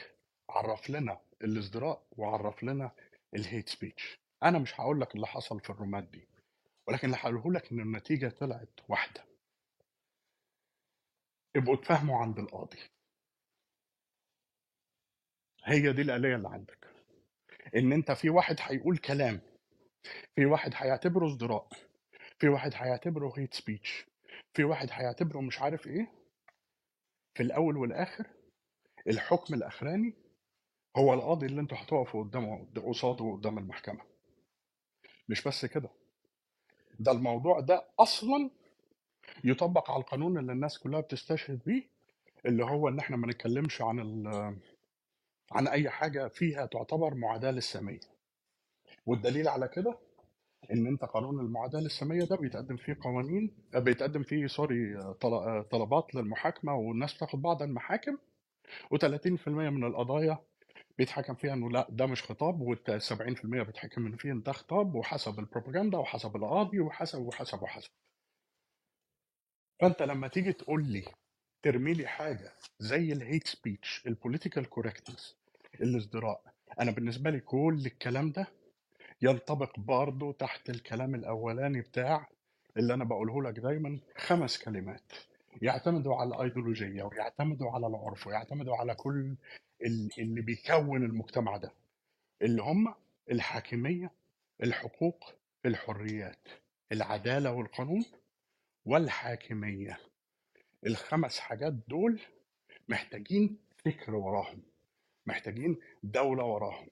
[0.50, 2.90] عرف لنا الازدراء وعرف لنا
[3.34, 6.28] ال hate speech أنا مش هقول لك اللي حصل في الرومات دي
[6.88, 9.24] ولكن اللي هقوله لك إن النتيجة طلعت واحدة.
[11.56, 12.78] ابقوا اتفاهموا عند القاضي.
[15.64, 16.88] هي دي الآلية اللي عندك.
[17.76, 19.40] إن أنت في واحد هيقول كلام
[20.36, 21.68] في واحد هيعتبره ازدراء
[22.38, 24.06] في واحد هيعتبره هيت سبيتش
[24.54, 26.12] في واحد هيعتبره مش عارف إيه
[27.34, 28.26] في الأول والآخر
[29.06, 30.14] الحكم الأخراني
[30.96, 34.00] هو القاضي اللي أنتوا هتقفوا قدامه قصاده قدام المحكمة.
[35.28, 35.88] مش بس كده
[36.98, 38.50] ده الموضوع ده أصلا
[39.44, 41.82] يطبق على القانون اللي الناس كلها بتستشهد بيه
[42.46, 44.26] اللي هو إن إحنا ما نتكلمش عن
[45.52, 48.00] عن أي حاجة فيها تعتبر معاداة للسامية.
[49.06, 49.98] والدليل على كده
[50.72, 56.74] إن أنت قانون المعاداه للساميه ده بيتقدم فيه قوانين بيتقدم فيه سوري طل- طلبات للمحاكمة
[56.74, 58.18] والناس بتاخد بعض المحاكم
[58.94, 60.38] و30% من القضايا
[60.98, 65.38] بيتحكم فيها إنه لا ده مش خطاب وال70% بيتحكم ان فيه إن ده خطاب وحسب
[65.38, 67.90] البروباجندا وحسب القاضي وحسب وحسب وحسب.
[69.80, 71.04] فأنت لما تيجي تقول لي
[71.62, 75.36] ترمي لي حاجة زي ال hate speech ال political correctness
[75.80, 76.42] الازدراء
[76.80, 78.46] أنا بالنسبة لي كل الكلام ده
[79.24, 82.28] ينطبق برضه تحت الكلام الأولاني بتاع
[82.76, 85.12] اللي أنا بقوله لك دايما خمس كلمات.
[85.62, 89.34] يعتمدوا على الأيديولوجية ويعتمدوا على العرف ويعتمدوا على كل
[89.86, 91.72] ال- اللي بيكون المجتمع ده.
[92.42, 92.94] اللي هم
[93.30, 94.10] الحاكمية
[94.62, 95.32] الحقوق
[95.66, 96.48] الحريات
[96.92, 98.04] العدالة والقانون
[98.86, 99.98] والحاكمية.
[100.86, 102.20] الخمس حاجات دول
[102.88, 104.62] محتاجين فكر وراهم
[105.26, 106.86] محتاجين دولة وراهم.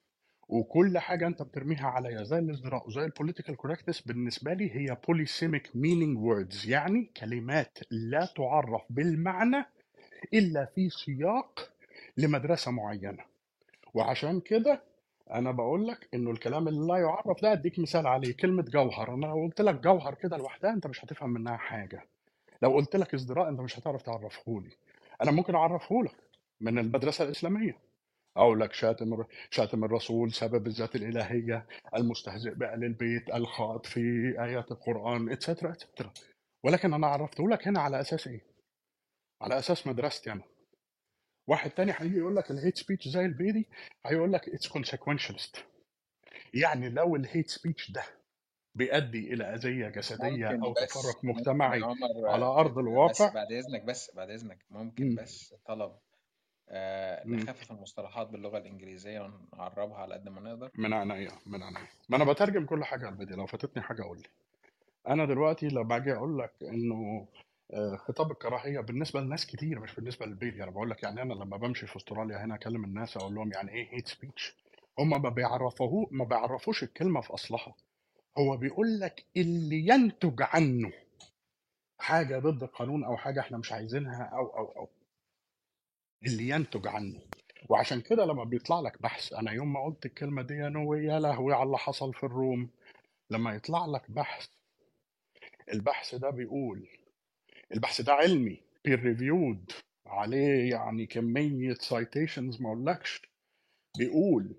[0.49, 5.71] وكل حاجة أنت بترميها عليا زي الازدراء وزي ال political correctness بالنسبة لي هي polysemic
[5.77, 9.65] meaning words يعني كلمات لا تعرف بالمعنى
[10.35, 11.71] إلا في سياق
[12.17, 13.25] لمدرسة معينة.
[13.95, 14.83] وعشان كده
[15.31, 19.15] أنا بقول لك إنه الكلام اللي لا يعرف ده أديك مثال عليه كلمة جوهر.
[19.15, 22.07] أنا لو قلت لك جوهر كده لوحدها أنت مش هتفهم منها حاجة.
[22.63, 24.71] لو قلت لك ازدراء أنت مش هتعرف تعرفه لي
[25.23, 26.17] أنا ممكن أعرفه لك
[26.61, 27.77] من المدرسة الإسلامية.
[28.37, 31.67] أقول لك شاتم شاتم الرسول سبب الذات الإلهية
[31.97, 34.01] المستهزئ بأهل البيت الخاط في
[34.39, 36.13] آيات القرآن اتسترا اتسترا
[36.65, 38.41] ولكن أنا عرفته لك هنا على أساس إيه؟
[39.41, 40.43] على أساس مدرستي أنا
[41.49, 43.69] واحد تاني هيجي يقول لك ال hate speech زي البيدي
[44.07, 45.65] هيقول لك it's consequentialist
[46.55, 48.05] يعني لو ال hate speech ده
[48.75, 49.33] بيؤدي
[49.89, 51.83] جسدية ممكن أو بس تفرق مجتمعي
[52.25, 55.15] على بس الواقع بعد إذنك بس بعد إذنك ممكن مم.
[55.15, 55.93] بس طلب
[56.69, 57.35] آه، مم.
[57.37, 59.21] نخفف المصطلحات باللغة الإنجليزية
[59.53, 60.71] ونعربها على قد ما نقدر.
[60.75, 64.19] من عينيا من عينيا ما أنا بترجم كل حاجة على الفيديو لو فاتتني حاجة قول
[64.19, 64.29] لي.
[65.09, 67.29] أنا دلوقتي لما باجي أقول لك إنه
[67.75, 71.57] آه، خطاب الكراهية بالنسبة لناس كتير مش بالنسبة للبيبي أنا بقول لك يعني أنا لما
[71.57, 74.57] بمشي في أستراليا هنا أكلم الناس أقول لهم يعني إيه هيت سبيتش
[74.99, 77.75] هم ما بيعرفوه ما بيعرفوش الكلمة في أصلها.
[78.39, 80.93] هو بيقول لك اللي ينتج عنه
[81.99, 84.89] حاجة ضد القانون أو حاجة إحنا مش عايزينها أو أو أو.
[86.27, 87.21] اللي ينتج عنه.
[87.69, 91.55] وعشان كده لما بيطلع لك بحث أنا يوم ما قلت الكلمة دي نوي يا لهوي
[91.55, 92.71] على اللي حصل في الروم.
[93.31, 94.49] لما يطلع لك بحث
[95.73, 96.89] البحث ده بيقول
[97.75, 99.75] البحث ده علمي peer reviewed
[100.07, 103.23] عليه يعني كمية citations ما أقولكش.
[103.99, 104.57] بيقول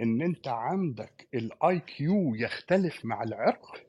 [0.00, 3.86] إن أنت عندك ال IQ يختلف مع العرق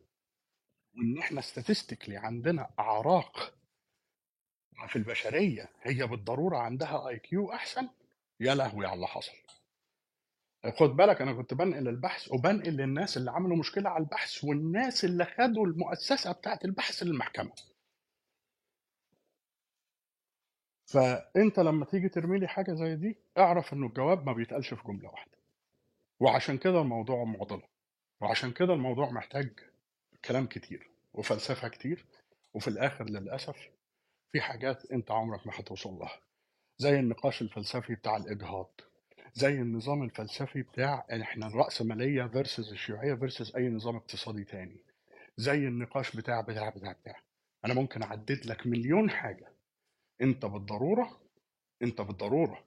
[0.98, 3.57] وإن إحنا statistically عندنا أعراق
[4.88, 7.90] في البشرية هي بالضرورة عندها IQ أحسن؟
[8.40, 9.32] يا لهوي على اللي حصل.
[10.80, 15.26] خد بالك أنا كنت بنقل البحث وبنقل للناس اللي عملوا مشكلة على البحث والناس اللي
[15.26, 17.52] خدوا المؤسسة بتاعت البحث للمحكمة.
[20.86, 25.10] فأنت لما تيجي ترمي لي حاجة زي دي أعرف إنه الجواب ما بيتقالش في جملة
[25.10, 25.38] واحدة.
[26.20, 27.68] وعشان كده الموضوع معضلة.
[28.22, 29.50] وعشان كده الموضوع محتاج
[30.26, 32.06] كلام كتير وفلسفة كتير.
[32.54, 33.70] وفي الآخر للأسف
[34.32, 36.20] في حاجات أنت عمرك ما هتوصل لها
[36.78, 38.72] زي النقاش الفلسفي بتاع الإجهاض
[39.34, 44.84] زي النظام الفلسفي بتاع إحنا الرأسمالية versus الشيوعية versus أي نظام اقتصادي تاني
[45.38, 47.22] زي النقاش بتاع بتاع بتاع بتاع
[47.66, 49.54] أنا ممكن أعدد لك مليون حاجة.
[50.22, 51.22] أنت بالضرورة
[51.82, 52.64] أنت بالضرورة.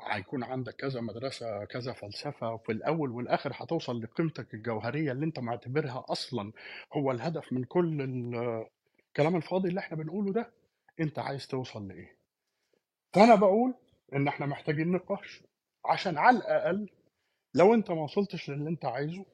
[0.00, 6.04] هيكون عندك كذا مدرسة كذا فلسفة وفي الأول والآخر هتوصل لقيمتك الجوهرية اللي أنت معتبرها
[6.08, 6.52] أصلا
[6.92, 10.52] هو الهدف من كل الكلام الفاضي اللي إحنا بنقوله ده.
[11.00, 12.16] أنت عايز توصل لإيه.
[13.12, 13.74] فأنا بقول
[14.12, 15.42] إن إحنا محتاجين نقاش
[15.84, 16.90] عشان على الأقل
[17.54, 19.26] لو أنت ما وصلتش للي أنت عايزه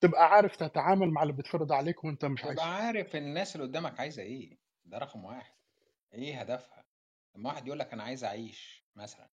[0.00, 2.64] تبقى عارف تتعامل مع اللي بيتفرض عليك وأنت مش تبقى عايزه.
[2.86, 4.58] عارف الناس اللي قدامك عايزة إيه.
[4.84, 5.52] ده رقم واحد.
[6.14, 6.84] إيه هدفها؟
[7.36, 9.28] لما واحد يقول لك أنا عايز أعيش مثلا.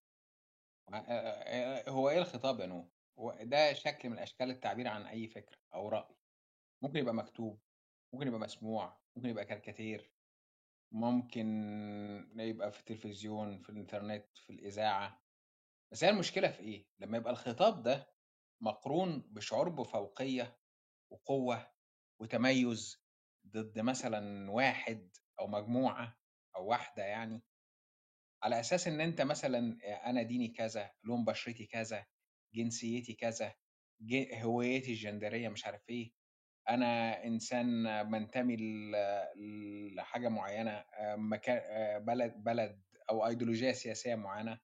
[1.90, 5.90] هو إيه الخطاب يا نو هو ده شكل من أشكال التعبير عن أي فكرة أو
[5.90, 6.16] رأي.
[6.82, 7.60] ممكن يبقى مكتوب
[8.14, 10.12] ممكن يبقى مسموع ممكن يبقى كاريكاتير.
[10.96, 11.48] ممكن
[12.40, 15.24] يبقى في التلفزيون في الإنترنت في الإذاعة
[15.92, 18.14] بس هي المشكلة في إيه؟ لما يبقى الخطاب ده
[18.62, 20.58] مقرون بشعور بفوقية
[21.12, 21.72] وقوة
[22.20, 23.04] وتميز
[23.48, 26.18] ضد مثلا واحد أو مجموعة
[26.56, 27.44] أو واحدة يعني
[28.44, 32.06] على أساس إن أنت مثلا أنا ديني كذا لون بشرتي كذا
[32.54, 33.56] جنسيتي كذا
[34.34, 36.14] هويتي الجندرية مش عارف إيه
[36.70, 44.60] أنا إنسان بنتمي ل- لحاجة معينة آه، مكان آه، بلد بلد أو أيديولوجية سياسية معينة.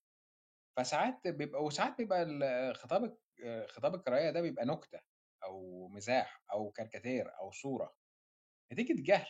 [0.78, 5.02] فساعات بيبقى وساعات بيبقى ال- خطاب آه، خطاب القراية ده بيبقى نكتة
[5.44, 7.96] أو مزاح أو كاريكاتير أو صورة.
[8.74, 9.28] نتيجة جهل.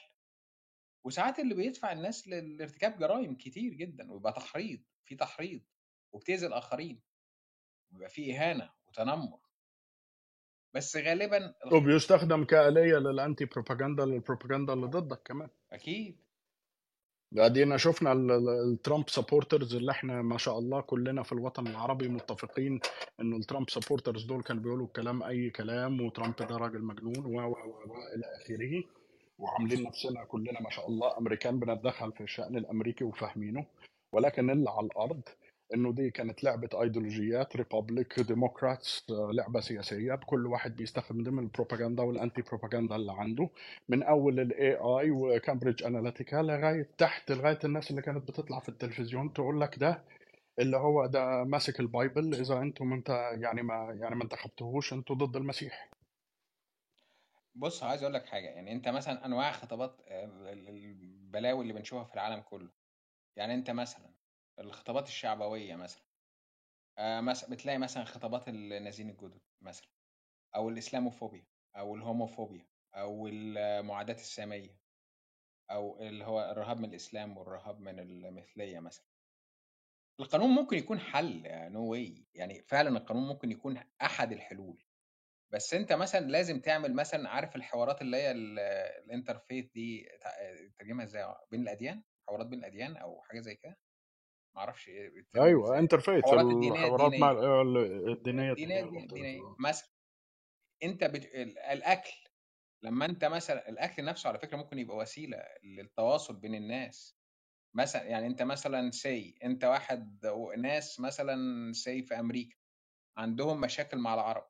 [1.05, 5.61] وساعات اللي بيدفع الناس لارتكاب جرائم كتير جدا ويبقى تحريض في تحريض
[6.13, 7.01] وبتأذي الآخرين.
[7.91, 9.39] ويبقى في إهانة وتنمر.
[10.73, 15.49] بس غالبا وبيستخدم كآلية لل anti-propaganda للبروباجندا اللي ضدك كمان.
[15.73, 16.17] أكيد.
[17.37, 21.67] ادينا شفنا ال- ال- ال Trump supporters اللي إحنا ما شاء الله كلنا في الوطن
[21.67, 22.79] العربي متفقين
[23.19, 27.39] إنه ال Trump supporters دول كانوا بيقولوا الكلام أي كلام وترامب ده راجل مجنون و
[27.39, 28.83] و و إلى آخره.
[29.37, 33.65] وعاملين نفسنا كلنا ما شاء الله أمريكان بنتدخل في الشأن الأمريكي وفاهمينه
[34.13, 35.21] ولكن اللي على الأرض
[35.73, 40.15] إنه دي كانت لعبة ايديولوجيات Republic Democrats لعبة سياسية.
[40.15, 43.49] كل واحد بيستخدم البروباجندا وال anti-propaganda اللي عنده.
[43.89, 48.69] من أول ال AI و Cambridge Analytica لغاية تحت لغاية الناس اللي كانت بتطلع في
[48.69, 50.03] التلفزيون تقول لك ده
[50.59, 52.33] اللي هو ده ماسك ال Bible.
[52.35, 55.89] إذا أنتم أنت يعني ما يعني ما انتخبتوهوش أنتوا ضد المسيح.
[57.55, 58.45] بص عايز أقول لك حاجة.
[58.47, 62.69] يعني أنت مثلا انواع خطابات آه، ال- البلاوي اللي بنشوفها في العالم كله.
[63.35, 64.09] يعني أنت مثلا
[64.59, 66.03] الخطابات الشعبوية مثلا.
[66.97, 69.87] آه، مثلا بتلاقي مثلا خطابات النازيين الجدد مثلا
[70.55, 74.77] أو الإسلاموفوبيا أو الهوموفوبيا أو المعاداة السامية
[75.71, 79.05] أو اللي هو الرهاب من الإسلام والرهاب من المثلية مثلا.
[80.19, 84.83] القانون ممكن يكون حل نو واي يعني فعلا القانون ممكن يكون أحد الحلول.
[85.51, 88.59] بس أنت مثلا لازم تعمل مثلا عارف الحوارات اللي هي ال-
[89.05, 90.09] ال interfaith دي
[90.79, 93.77] ترجمها إزاي؟ بين الأديان؟ حوارات بين الأديان أو حاجة زي كده؟
[94.55, 95.79] ما أعرفش بتترجم أيوه إزاي.
[95.79, 99.89] interfaith الحوارات مع الدينيه الدينيه الدينيه مثلا
[100.83, 101.25] أنت بت...
[101.25, 102.13] ال- الأكل
[102.83, 107.17] لما أنت مثلا الأكل نفسه على فكرة ممكن يبقى وسيلة للتواصل بين الناس.
[107.75, 110.25] مثلا يعني أنت مثلا say أنت واحد
[110.57, 112.55] ناس مثلا say في أمريكا
[113.17, 114.47] عندهم مشاكل مع العرب.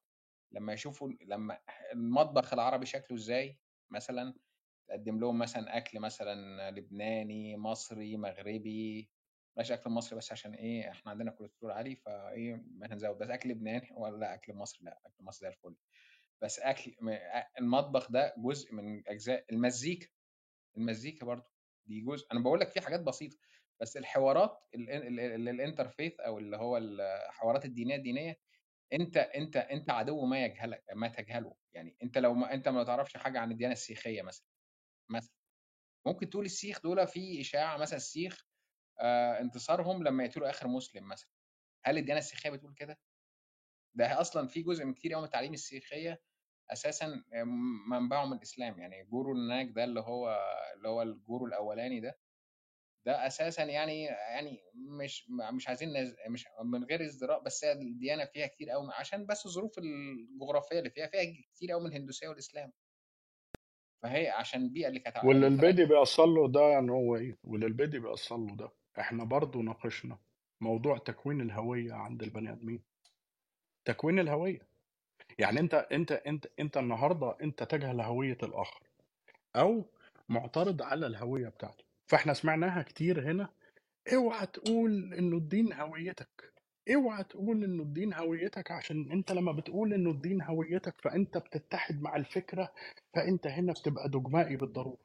[0.51, 1.59] لما يشوفوا لما
[1.93, 3.59] المطبخ العربي شكله إزاي؟
[3.91, 4.33] مثلا
[4.89, 9.09] تقدم لهم مثلا أكل مثلا لبناني مصري مغربي
[9.55, 13.89] بلاش أكل مصري بس عشان إيه إحنا عندنا كوليسترول عالي فإيه هنزود بس أكل لبناني
[13.97, 15.75] ولا أكل مصري لأ أكل مصري زي الفل.
[16.41, 16.95] بس أكل
[17.59, 20.07] المطبخ ده جزء من أجزاء المزيكا.
[20.77, 21.49] المزيكا برضو
[21.85, 22.27] دي جزء.
[22.31, 23.37] أنا بقول لك في حاجات بسيطة
[23.81, 28.39] بس الحوارات ال- ال- ال- ال interfaith أو اللي هو الحوارات الدينية الدينية
[28.93, 31.55] أنت أنت أنت عدو ما يجهلك ما تجهله.
[31.73, 34.45] يعني أنت لو ما أنت ما تعرفش حاجة عن الديانة السيخية مثلا
[35.09, 35.33] مثلا.
[36.05, 38.50] ممكن تقول السيخ دول في إشاعة مثلا السيخ
[39.01, 41.29] آه انتصارهم لما يقتلوا آخر مسلم مثلا.
[41.83, 42.99] هل الديانة السيخية بتقول كده؟
[43.95, 46.21] ده أصلا في جزء من كتير قوي من التعليم السيخية
[46.71, 47.23] أساسا
[47.87, 48.79] منبعه من الإسلام.
[48.79, 50.39] يعني جورو الناك ده اللي هو
[50.75, 52.17] اللي هو الجورو الأولاني ده
[53.05, 56.15] ده أساسا يعني يعني مش مش عايزين نز...
[56.29, 60.89] مش من غير ازدراء بس هي الديانة فيها كتير قوي عشان بس الظروف الجغرافية اللي
[60.89, 62.71] فيها فيها كتير قوي من الهندوسية والإسلام.
[64.03, 67.99] فهي عشان البيئه اللي كانت واللي البيدي بيوصل له ده يعني هو إيه؟ واللي البيدي
[67.99, 68.71] بيوصل له ده.
[69.01, 70.17] إحنا برضو ناقشنا
[70.61, 72.81] موضوع تكوين الهوية عند البني آدمين.
[73.85, 74.67] تكوين الهوية.
[75.39, 78.83] يعني انت انت انت انت النهارده انت تجهل هوية الآخر
[79.55, 79.85] أو
[80.29, 83.49] معترض على الهوية بتاعته فاحنا سمعناها كتير هنا.
[84.13, 86.53] اوعى تقول إنه الدين هويتك.
[86.95, 92.15] اوعى تقول إنه الدين هويتك عشان انت لما بتقول إنه الدين هويتك فأنت بتتحد مع
[92.15, 92.73] الفكرة
[93.15, 94.97] فأنت هنا بتبقى دوغمائي بالضرورة.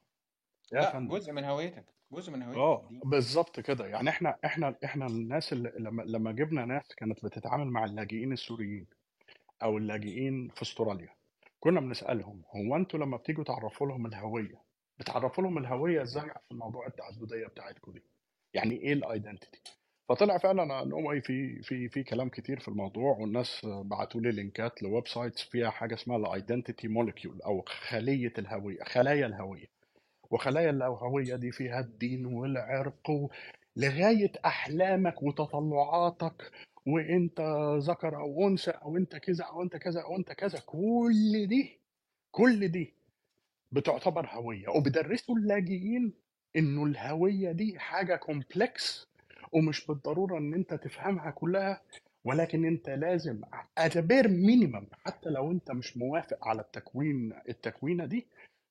[0.72, 1.95] يا لا جزء من هويتك.
[2.12, 3.86] جزء من هويتك آه بالظبط كده.
[3.86, 8.86] يعني إحنا إحنا إحنا الناس اللي لما لما جبنا ناس كانت بتتعامل مع اللاجئين السوريين
[9.62, 11.08] أو اللاجئين في أستراليا
[11.60, 14.62] كنا بنسألهم هو أنتوا لما بتيجوا تعرفوا لهم الهوية
[14.98, 18.02] بتعرفوا لهم الهوية إزاي في الموضوع التعددية بتاعتكم دي؟
[18.54, 19.60] يعني إيه ال identity
[20.08, 24.82] فطلع فعلا إن هو في في في كلام كتير في الموضوع والناس بعتوا لي لينكات
[24.82, 29.75] ل websites فيها حاجة اسمها ال identity molecule أو خلية الهوية خلايا الهوية.
[30.30, 33.30] وخلايا الهويه دي فيها الدين والعرق
[33.76, 36.50] لغاية أحلامك وتطلعاتك
[36.86, 37.40] وإنت
[37.78, 40.58] ذكر أو أنثى أو إنت كذا أو إنت كذا أو إنت كذا.
[40.66, 41.78] كل دي
[42.32, 42.94] كل دي
[43.72, 44.68] بتعتبر هوية.
[44.68, 46.12] وبيدرسوا اللاجئين
[46.56, 49.06] إنه الهوية دي حاجة complex
[49.52, 51.80] ومش بالضرورة إن إنت تفهمها كلها
[52.24, 53.40] ولكن إنت لازم
[53.78, 58.26] at bare minimum حتى لو إنت مش موافق على التكوين التكوينة دي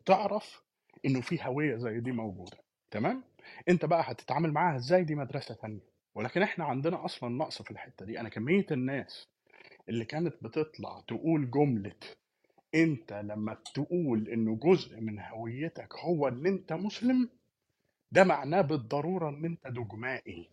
[0.06, 0.64] تعرف
[1.06, 2.58] إنه في هوية زي دي موجودة
[2.92, 3.24] تمام؟
[3.70, 5.80] أنت بقى هتتعامل معاها إزاي؟ دي مدرسة تانية.
[6.16, 8.20] ولكن إحنا عندنا أصلا نقص في الحتة دي.
[8.20, 9.28] أنا كمية الناس
[9.90, 11.96] اللي كانت بتطلع تقول جملة
[12.76, 17.30] أنت لما تقول إنه جزء من هويتك هو إن أنت مسلم
[18.12, 20.50] ده معناه بالضرورة إن أنت دجمائي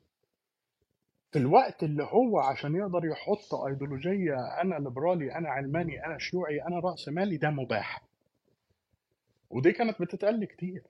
[1.33, 6.81] في الوقت اللي هو عشان يقدر يحط ايديولوجيه أنا ليبرالي أنا علماني أنا شيوعي أنا
[6.81, 8.03] راس مالي ده مباح.
[9.53, 10.83] ودي كانت بتتقال كتير.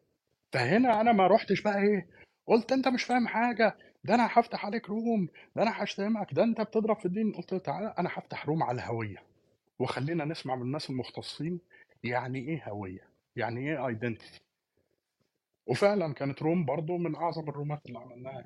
[0.53, 2.07] فهنا أنا ما روحتش بقى إيه
[2.47, 6.61] قلت أنت مش فاهم حاجة ده أنا هفتح عليك room ده أنا هشتمك ده أنت
[6.61, 7.33] بتضرب في الدين.
[7.33, 9.23] قلت له تعالى أنا هفتح room على الهوية.
[9.79, 11.61] وخلينا نسمع من الناس المختصين
[12.05, 14.41] يعني إيه هوية يعني إيه identity
[15.67, 18.45] وفعلا كانت room برضو من أعظم الرومات اللي عملناها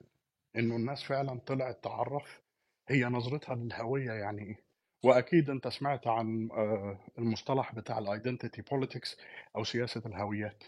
[0.57, 2.43] إنه الناس فعلا طلعت تعرف
[2.89, 4.66] هي نظرتها للهوية يعني إيه.
[5.07, 9.17] وأكيد أنت سمعت عن آه، المصطلح بتاع ال identity politics
[9.57, 10.65] أو سياسة الهويات.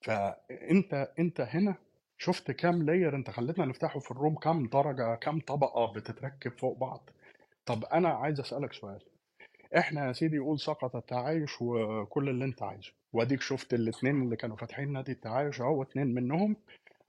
[0.00, 1.74] فأنت أنت هنا
[2.18, 7.10] شفت كام لاير أنت خليتنا نفتحه في الروم كام درجة كام طبقة بتتركب فوق بعض.
[7.66, 9.00] طب أنا عايز أسألك سؤال.
[9.78, 12.92] إحنا يا سيدي قول سقط التعايش وكل اللي أنت عايزه.
[13.12, 16.56] وأديك شفت الاثنين اللي كانوا فاتحين نادي التعايش أهو اتنين منهم.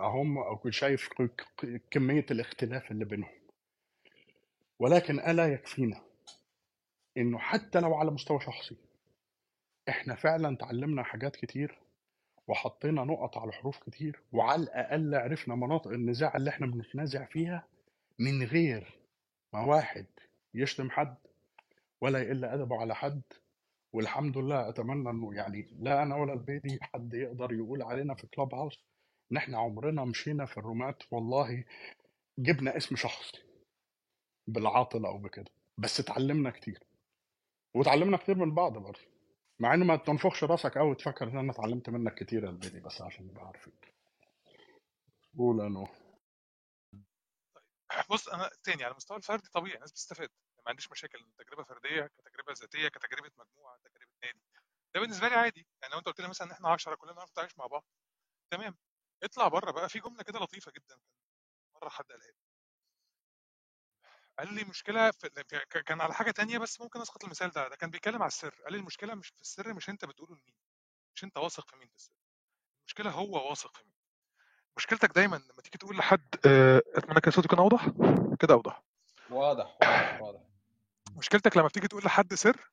[0.02, 0.38] أهم
[0.70, 1.10] شايف
[1.92, 3.43] كمية الاختلاف اللي بينهم.
[4.84, 6.02] ولكن ألا يكفينا
[7.18, 8.76] إنه حتى لو على مستوى شخصي
[9.90, 11.80] إحنا فعلا تعلمنا حاجات كتير
[12.48, 17.68] وحطينا نقط على حروف كتير وعلى الأقل عرفنا مناطق النزاع اللي إحنا بنتنازع فيها
[18.20, 19.00] من غير
[19.54, 20.06] ما واحد
[20.54, 21.16] يشتم حد
[22.02, 23.22] ولا يقل أدبه على حد.
[23.94, 28.56] والحمد لله أتمنى إنه يعني لا أنا ولا البيدي حد يقدر يقول علينا في كلاب
[28.56, 28.84] هاوس
[29.32, 31.64] إن إحنا عمرنا مشينا في الرومات والله
[32.40, 33.32] جبنا اسم شخص
[34.48, 35.52] بالعاطل أو بكده.
[35.78, 36.84] بس اتعلمنا كتير.
[37.76, 39.00] وتعلمنا كتير من بعض برضه.
[39.60, 43.28] مع إنه ما تنفخش راسك قوي تفكر إن أنا اتعلمت منك كتير يا بس عشان
[43.28, 43.74] نبقى عارفين.
[45.38, 45.90] قول يا نور
[48.10, 50.30] بص أنا تاني على المستوى الفردي طبيعي الناس بتستفاد.
[50.58, 51.26] ما عنديش مشاكل.
[51.38, 54.40] تجربة فردية كتجربة ذاتية كتجربة مجموعة تجربة نادي.
[54.96, 55.68] ده بالنسبة لي عادي.
[55.82, 57.84] يعني لو أنت قلت لي مثلا إن إحنا 10 كلنا نعرف نتعايش مع بعض.
[58.52, 58.78] تمام.
[59.24, 59.90] اطلع بره بقى.
[59.90, 60.98] في جملة كده لطيفة جدا
[61.76, 62.53] مرة حد قالها لي.
[64.40, 65.30] قال لي مشكلة في
[65.86, 68.56] كان على حاجة تانية بس ممكن أسقط المثال ده ده كان بيتكلم على السر.
[68.64, 70.56] قال لي المشكلة مش في السر مش أنت بتقوله لمين
[71.16, 72.14] مش أنت واثق في مين في السر.
[72.82, 73.94] المشكلة هو واثق في مين.
[74.78, 77.88] مشكلتك دايما لما تيجي تقول لحد آه، أتمنى كده صوتي يكون أوضح؟
[78.40, 78.84] كده أوضح.
[79.30, 80.40] واضح واضح واضح.
[81.12, 82.72] مشكلتك لما بتيجي تقول لحد سر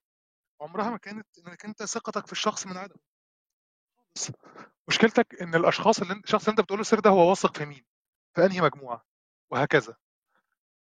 [0.61, 2.97] عمرها ما كانت إنك أنت ثقتك في الشخص من عدم.
[4.89, 7.85] مشكلتك إن الأشخاص اللي الشخص اللي أنت بتقول له السر ده هو واثق في مين؟
[8.35, 9.05] في أنهي مجموعة؟
[9.51, 9.97] وهكذا.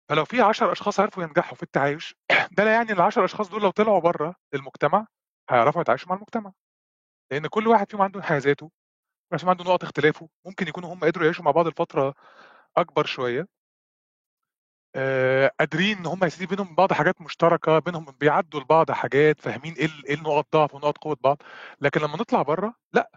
[0.09, 2.15] فلو في 10 أشخاص عرفوا ينجحوا في التعايش
[2.59, 5.07] ده لا يعني ال 10 أشخاص دول لو طلعوا بره المجتمع
[5.51, 6.53] هيعرفوا يتعايشوا مع المجتمع.
[7.33, 8.71] لأن كل واحد فيهم عنده انحيازاته
[9.33, 12.15] واحد عنده نقط اختلافه ممكن يكونوا هم قدروا يعيشوا مع بعض لفترة
[12.77, 13.49] أكبر شوية.
[14.97, 19.89] آه، قادرين إن هم يسيبوا بينهم بعض حاجات مشتركة بينهم بيعدوا لبعض حاجات فاهمين إيه
[20.07, 21.43] إيه نقط ضعف ونقط قوة بعض.
[21.81, 23.11] لكن لما نطلع بره لأ.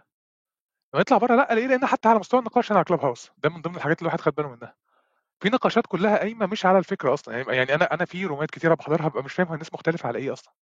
[0.94, 3.50] لما نطلع بره لأ ليه لأن حتى على مستوى النقاش هنا على كلاب هاوس ده
[3.50, 4.74] من ضمن الحاجات اللي الواحد خد باله منها.
[5.40, 8.74] في نقاشات كلها قايمة مش على الفكرة أصلا يعني يعني أنا أنا في رومات كتيرة
[8.74, 10.54] بحضرها ببقى مش فاهم الناس مختلفة على إيه أصلا.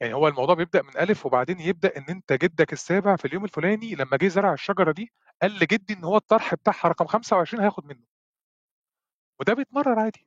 [0.00, 3.94] يعني هو الموضوع بيبدأ من ألف وبعدين يبدأ إن أنت جدك السابع في اليوم الفلاني
[3.94, 8.04] لما جه زرع الشجرة دي قال لجدي إن هو الطرح بتاعها رقم 25 هياخد منه.
[9.40, 10.26] وده بيتمرر عادي.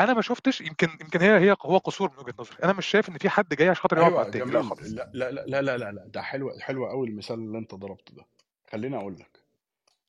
[0.00, 2.56] أنا ما شفتش يمكن يمكن هي هي هو قصور من وجهة نظري.
[2.64, 4.92] أنا مش شايف إن في حد جاي عشان خاطر يقعد مع أيوه التاني لا خالص.
[4.92, 6.06] لا لا لا لا لا, لا.
[6.06, 8.26] ده حلو حلو قوي المثال اللي أنت ضربته ده.
[8.72, 9.40] خليني أقول لك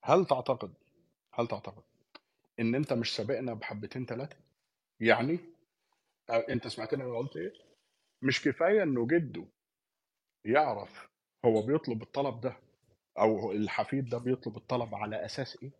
[0.04, 0.74] هل تعتقد
[1.34, 1.84] هل تعتقد
[2.60, 4.38] إن أنت مش سابقنا بحبتين ثلاثة
[5.00, 5.40] يعني
[6.50, 7.54] أنت سمعتني أنا قلت إيه؟
[8.22, 9.46] مش كفاية إنه جده
[10.46, 11.10] يعرف
[11.46, 12.58] هو بيطلب الطلب ده
[13.20, 15.72] أو الحفيد ده بيطلب الطلب على أساس إيه؟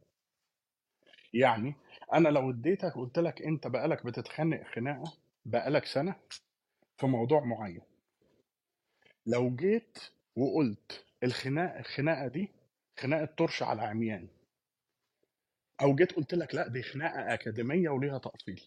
[1.34, 1.76] يعني
[2.14, 5.14] أنا لو اديتك قلت لك أنت بقالك بتتخانق خناقة
[5.46, 6.16] بقالك سنة
[6.98, 7.82] في موضوع معين.
[9.26, 9.98] لو جيت
[10.36, 12.50] وقلت الخناقه الخناقة دي
[13.00, 14.28] خناقة طرش على عميان
[15.82, 18.62] أو جيت قلت لك لأ دي خناقة أكاديمية وليها تأصيل.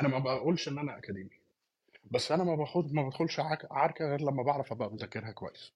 [0.00, 1.38] أنا ما بقولش إن أنا أكاديمي
[2.10, 3.40] بس أنا ما باخد ما بدخلش
[3.70, 5.72] عركة غير لما بعرف أبقى مذاكرها كويس.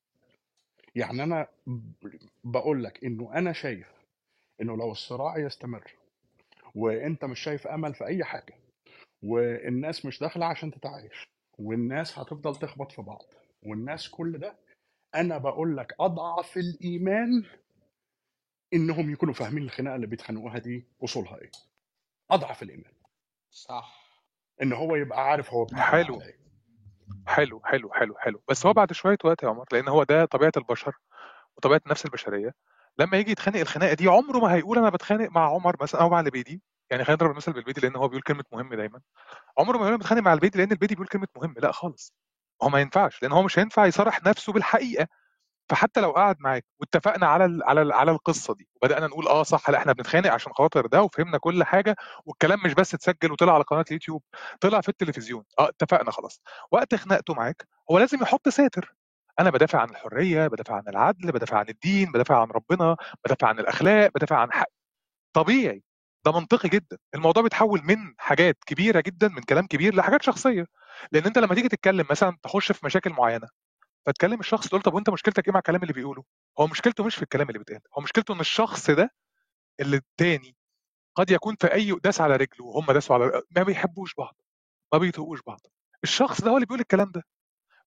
[0.95, 1.47] يعني أنا
[2.45, 3.89] بقول لك إنه أنا شايف
[4.61, 5.93] إنه لو الصراع يستمر
[6.75, 8.55] وأنت مش شايف أمل في أي حاجة
[9.23, 13.25] والناس مش داخلة عشان تتعايش والناس هتفضل تخبط في بعض
[13.63, 14.57] والناس كل ده
[15.15, 17.45] أنا بقول لك أضعف الإيمان
[18.75, 21.51] إنهم يكونوا فاهمين الخناقة اللي بيتخانقوها دي أصولها إيه.
[22.31, 22.93] أضعف الإيمان.
[23.51, 24.07] صح.
[24.63, 26.23] إن هو يبقى عارف هو حلو.
[26.23, 26.39] إيه.
[27.27, 28.43] حلو حلو حلو حلو.
[28.49, 30.97] بس هو بعد شوية وقت يا عمر لأن هو ده طبيعة البشر
[31.57, 32.55] وطبيعة النفس البشرية.
[32.99, 36.21] لما يجي يتخانق الخناقة دي عمره ما هيقول أنا بتخانق مع عمر مثلا أو مع
[36.21, 39.01] البيدي يعني خلينا نضرب المثل بالبيدي لأن هو بيقول كلمة مهم دايما.
[39.59, 41.55] عمره ما يقول أنا بتخانق مع البيدي لأن البيدي بيقول كلمة مهم.
[41.59, 42.15] لا خالص.
[42.63, 45.07] هو ما ينفعش لأن هو مش هينفع يصارح نفسه بالحقيقة.
[45.71, 49.79] فحتى لو قعد معاك واتفقنا على على على القصة دي وبدأنا نقول آه صح لأ
[49.79, 51.97] إحنا بنتخانق عشان خاطر ده وفهمنا كل حاجة
[52.27, 54.23] والكلام مش بس اتسجل وطلع على قناة اليوتيوب
[54.61, 55.45] طلع في التلفزيون.
[55.59, 56.41] آه اتفقنا خلاص.
[56.73, 58.95] وقت خناقته معاك هو لازم يحط ساتر.
[59.41, 63.59] أنا بدافع عن الحرية بدافع عن العدل بدافع عن الدين بدافع عن ربنا بدافع عن
[63.59, 64.69] الأخلاق بدافع عن حق.
[65.35, 65.83] طبيعي.
[66.27, 66.99] ده منطقي جدا.
[67.15, 70.67] الموضوع بيتحول من حاجات كبيرة جدا من كلام كبير لحاجات شخصية.
[71.13, 73.49] لأن أنت لما تيجي تتكلم مثلا تخش في مشاكل معينة
[74.07, 76.25] فتكلم الشخص تقول طب وانت مشكلتك إيه مع الكلام اللي بيقوله؟
[76.61, 79.11] هو مشكلته مش في الكلام اللي بيتقال هو مشكلته ان الشخص ده
[79.81, 80.57] اللي التاني
[81.15, 84.35] قد يكون في أي داس على رجله وهم داسوا على ما بيحبوش بعض
[84.93, 85.61] ما بيطيقوش بعض.
[86.05, 87.23] الشخص ده هو اللي بيقول الكلام ده.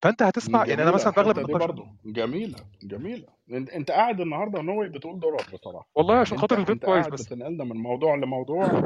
[0.02, 3.28] فأنت هتسمع يعني أنا مثلا بغلب النقاش برضو جميلة جميلة.
[3.50, 5.90] أنت قاعد النهارده نوي بتقول ضرر بصراحة.
[5.96, 7.26] والله عشان أنت خاطر الفيب أنت كويس بس.
[7.26, 8.84] بتنقلنا من موضوع لموضوع.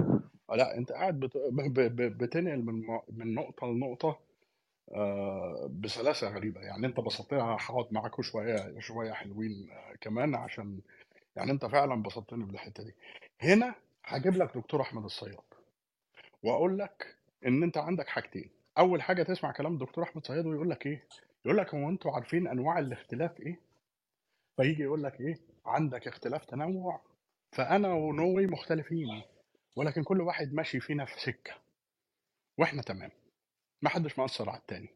[0.55, 1.37] لا أنت قاعد بت...
[1.37, 1.79] ب...
[1.79, 2.17] ب...
[2.17, 4.19] بتنقل من من نقطة لنقطة.
[5.69, 6.61] بسلاسة غريبة.
[6.61, 10.81] يعني أنت بسطتني هقعد معاكم شوية شوية حلوين آه، كمان عشان
[11.35, 12.95] يعني أنت فعلا بسطتني بالحته دي.
[13.41, 13.75] هنا
[14.05, 15.37] هجيب لك دكتور أحمد الصياد
[16.43, 17.15] وأقول لك
[17.45, 18.49] إن أنت عندك حاجتين.
[18.77, 21.03] أول حاجة تسمع كلام دكتور أحمد صياد ويقول لك إيه؟
[21.45, 23.59] يقول لك هو أنتوا عارفين أنواع الاختلاف إيه؟
[24.57, 27.01] فيجي يقول لك إيه؟ عندك اختلاف تنوع
[27.51, 29.21] فأنا ونوي مختلفين
[29.75, 31.51] ولكن كل واحد ماشي فينا في سكة
[32.57, 33.11] وإحنا تمام.
[33.83, 34.89] ما حدش مأثر على التاني.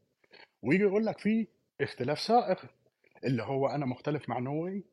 [0.62, 1.48] ويجي يقول لك في
[1.82, 2.64] اختلاف سائغ
[3.24, 4.84] اللي هو أنا مختلف مع نوي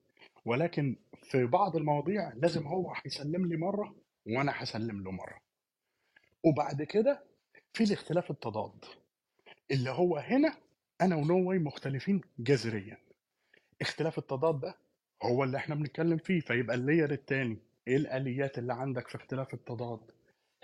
[0.44, 3.94] ولكن في بعض المواضيع لازم هو هيسلم لي مرة
[4.26, 5.40] وأنا هسلم له مرة.
[6.44, 7.24] وبعد كده
[7.72, 8.84] في الاختلاف التضاد
[9.70, 10.54] اللي هو هنا
[11.00, 12.98] أنا ونوي مختلفين جذريا.
[13.80, 14.74] اختلاف التضاد ده
[15.22, 20.00] هو اللي إحنا بنتكلم فيه فيبقى اللاير التاني إيه الآليات اللي عندك في اختلاف التضاد؟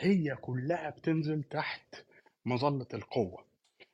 [0.00, 1.94] هي كلها بتنزل تحت
[2.44, 3.44] مظلة القوة.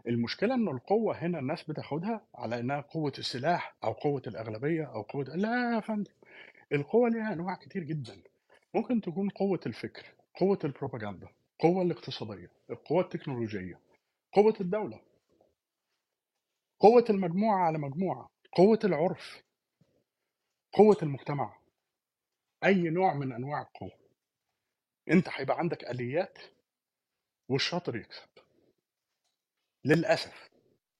[0.06, 5.24] المشكلة ان القوة هنا الناس بتاخدها على إنها قوة السلاح أو قوة الأغلبية أو قوة
[5.24, 6.12] لا يا فندم
[6.72, 8.22] القوة ليها أنواع كتير جدا.
[8.74, 10.06] ممكن تكون قوة الفكر
[10.40, 13.80] قوة البروباجندا القوة الاقتصادية القوة التكنولوجية
[14.32, 15.00] قوة الدولة
[16.80, 19.42] قوة المجموعة على مجموعة قوة العرف
[20.72, 21.58] قوة المجتمع.
[22.64, 23.92] أي نوع من أنواع القوة.
[25.10, 26.38] أنت هيبقى عندك آليات
[27.48, 28.28] والشاطر يكسب.
[29.84, 30.48] للأسف.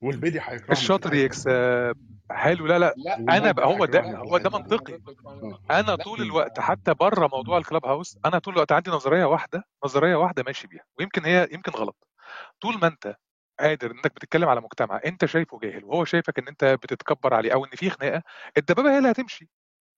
[0.03, 1.97] والبدي هيكرهني في الشاطر يكسب.
[2.30, 2.66] حلو.
[2.66, 2.94] لا لا.
[2.97, 4.94] لا أنا بقى هو ده هو ده منطقي.
[5.26, 5.61] آه.
[5.70, 10.16] أنا طول الوقت حتى بره موضوع الكلاب هاوس أنا طول الوقت عندي نظرية واحدة نظرية
[10.16, 12.09] واحدة ماشي بيها ويمكن هي يمكن غلط.
[12.61, 13.16] طول ما أنت
[13.61, 17.64] قادر إنك بتتكلم على مجتمع أنت شايفه جاهل وهو شايفك إن أنت بتتكبر عليه أو
[17.64, 18.22] إن في خناقة
[18.59, 19.49] الدبابة هي اللي هتمشي.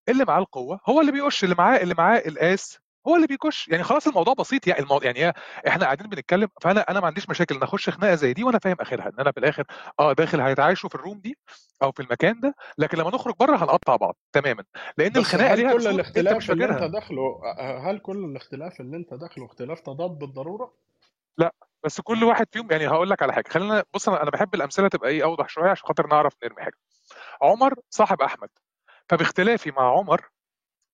[0.08, 2.78] اللي معاه القوة هو اللي بيقش اللي معاه اللي معاه القاس
[3.08, 4.66] هو اللي بيكش يعني خلاص الموضوع بسيط.
[4.66, 5.32] يعني الموضوع يعني
[5.68, 8.76] إحنا قاعدين بنتكلم فأنا أنا ما عنديش مشاكل إن أخش خناقة زي دي وأنا فاهم
[8.80, 9.64] آخرها إن أنا في الآخر
[10.00, 11.38] آه داخل هيتعايشوا في الروم دي
[11.82, 14.64] أو في المكان ده لكن لما نخرج بره هنقطع بعض تماما.
[14.98, 17.40] لأن الخناقة ليها كل الاختلاف اللي أنت داخله
[17.90, 20.74] هل كل الاختلاف اللي أنت داخله اختلاف تضاد بالضرورة؟
[21.38, 21.54] لا
[21.84, 23.48] بس كل واحد فيهم يعني هقول لك على حاجة.
[23.48, 26.76] خلينا بص أنا بحب الأمثلة تبقى إيه أوضح شوية عشان خاطر نعرف نرمي حاجة.
[27.42, 28.48] عمر صاحب أحمد.
[29.08, 30.28] فباختلافي مع عمر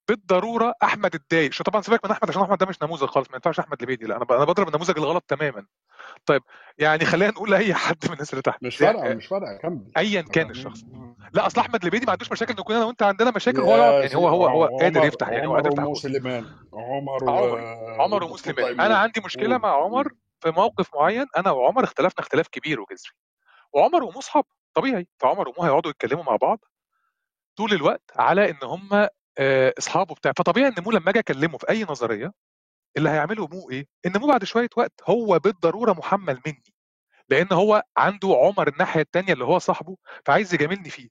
[0.08, 3.34] بالضرورة أحمد اتضايق شو طبعا سيبك من أحمد عشان أحمد ده مش نموذج خالص ما
[3.34, 4.06] ينفعش أحمد لبيدي.
[4.06, 5.66] لا أنا أنا بضرب النموذج الغلط تماما.
[6.26, 6.42] طيب
[6.78, 8.62] يعني خلينا نقول لأي حد من الناس اللي تحت.
[8.62, 9.90] مش يعني فارقة مش فارقة كمل.
[9.96, 10.80] ايا كان الشخص.
[11.32, 14.28] لا أصل أحمد لبيدي ما عندوش مشاكل نكون أنا وأنت عندنا مشاكل يا يعني هو
[14.28, 15.82] هو هو قادر عمر يفتح يعني هو عمر قادر يفتح.
[15.82, 17.30] بوق ومسلمان عمر و...
[17.30, 17.58] عمر
[18.00, 21.26] عمر والدكتور ومسلمان أنا عندي مشكلة مع عمر في موقف معين.
[21.36, 23.12] أنا وعمر اختلفنا اختلاف كبير وجذري.
[23.72, 24.44] وعمر ومصحاب
[24.74, 25.08] طبيعي.
[25.18, 26.58] فعمر ومو هيقعدوا يتكلموا مع بعض
[27.56, 29.08] طول الوقت على إن هم
[29.78, 32.32] أصحابه بتاع فطبيعي إن مو لما أجي أكلمه في أي نظرية
[32.96, 36.74] اللي هيعمله مو إيه؟ إن مو بعد شوية وقت هو بالضرورة محمل مني
[37.28, 41.08] لأن هو عنده عمر الناحية الثانية اللي هو صاحبه فعايز يجاملني فيه.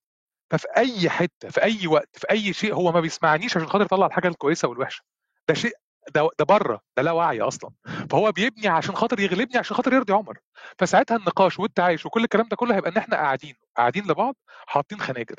[0.52, 4.06] ففي أي حتة في أي وقت في أي شيء هو ما بيسمعنيش عشان خاطر يطلع
[4.06, 5.04] الحاجة الكويسة والوحشة.
[5.50, 5.72] ده شيء
[6.16, 7.72] ده ده بره ده لا وعي أصلا.
[8.10, 10.40] فهو بيبني عشان خاطر يغلبني عشان خاطر يرضي عمر.
[10.80, 14.36] فساعتها النقاش والتعايش وكل الكلام ده كله هيبقى إن إحنا قاعدين قاعدين لبعض
[14.68, 15.36] حاطين خناجر.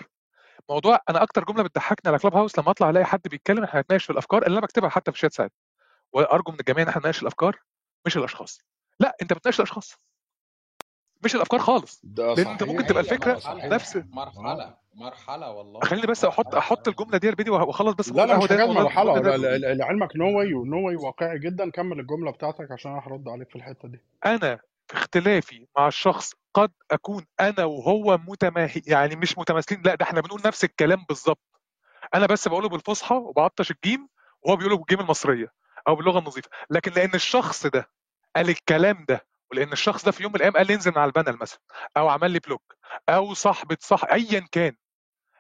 [0.70, 4.04] موضوع أنا أكتر جملة بتضحكني على كلاب هاوس لما أطلع ألاقي حد بيتكلم إحنا هنتناقش
[4.04, 5.52] في الأفكار اللي أنا بكتبها حتى في الشات ساعات.
[6.12, 7.58] وأرجو من الجميع إن إحنا نناقش الأفكار
[8.06, 8.58] مش الأشخاص.
[9.00, 9.94] لأ أنت بتناقش الأشخاص.
[11.24, 12.00] مش الأفكار خالص.
[12.04, 15.80] ده لأن أنت ممكن تبقى الفكرة نفس مرحلة مرحلة والله.
[15.80, 19.14] خليني بس أحط أحط الجملة دي الفيديو وأخلص بس لا لا هو ده مرحلة.
[19.14, 21.70] الجمله ده ده ل- ل- لعلمك نووي ونووي واقعي جدا.
[21.70, 24.00] كمل الجملة بتاعتك عشان أنا هرد عليك في الحتة دي.
[24.26, 24.58] أنا
[24.88, 30.20] في اختلافي مع الشخص قد أكون أنا وهو متماهي يعني مش متماثلين لا ده إحنا
[30.20, 31.60] بنقول نفس الكلام بالظبط
[32.14, 34.08] أنا بس بقوله بالفصحى وبعطش الجيم
[34.42, 35.46] وهو بيقوله بالجيم المصرية
[35.88, 36.48] أو باللغة النظيفة.
[36.70, 37.90] لكن لأن الشخص ده
[38.36, 41.13] قال الكلام ده ولأن الشخص ده في يوم من الأيام قال لي انزل على ال
[41.13, 41.60] panel مثلا
[41.96, 42.76] أو عمل لي block
[43.08, 44.76] أو صاحبة صح ايا كان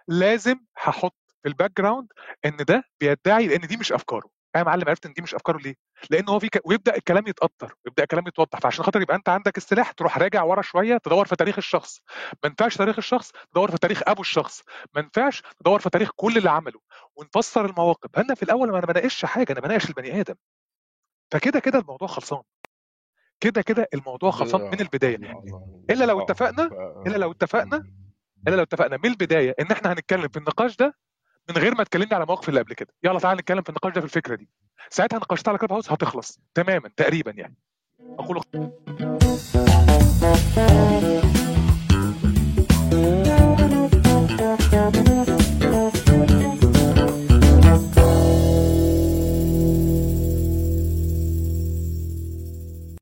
[0.08, 2.08] لازم هحط في ال background
[2.46, 4.30] إن ده بيدعي لأن دي مش أفكاره.
[4.58, 5.74] يا معلم عرفت ان دي مش افكاره ليه؟
[6.10, 6.60] لأن هو في ك...
[6.64, 10.62] ويبدا الكلام يتاثر ويبدا الكلام يتوضح فعشان خاطر يبقى انت عندك السلاح تروح راجع ورا
[10.62, 12.00] شوية تدور في تاريخ الشخص
[12.44, 14.62] ما ينفعش تاريخ الشخص تدور في تاريخ ابو الشخص
[14.94, 16.80] ما ينفعش تدور في تاريخ كل اللي عمله
[17.16, 20.34] ونفسر المواقف أنا في الأول ما أنا بناقشش حاجة أنا بناقش البني آدم
[21.32, 22.42] فكده كده الموضوع خلصان
[23.40, 25.16] كده كده الموضوع خلصان من البدايه
[25.90, 26.70] الا لو اتفقنا
[27.06, 27.76] الا لو اتفقنا
[28.48, 30.94] الا لو اتفقنا من البدايه ان إحنا هنتكلم في النقاش ده
[31.50, 32.88] من غير ما تكلمني على مواقف اللي قبل كده.
[33.04, 34.48] يلا تعالى نتكلم في النقاش ده في الفكرة دي.
[34.90, 36.40] ساعتها نقاشات على كلاب هاوس هتخلص.
[36.54, 37.56] تماما تقريبا يعني.
[38.18, 38.42] أقول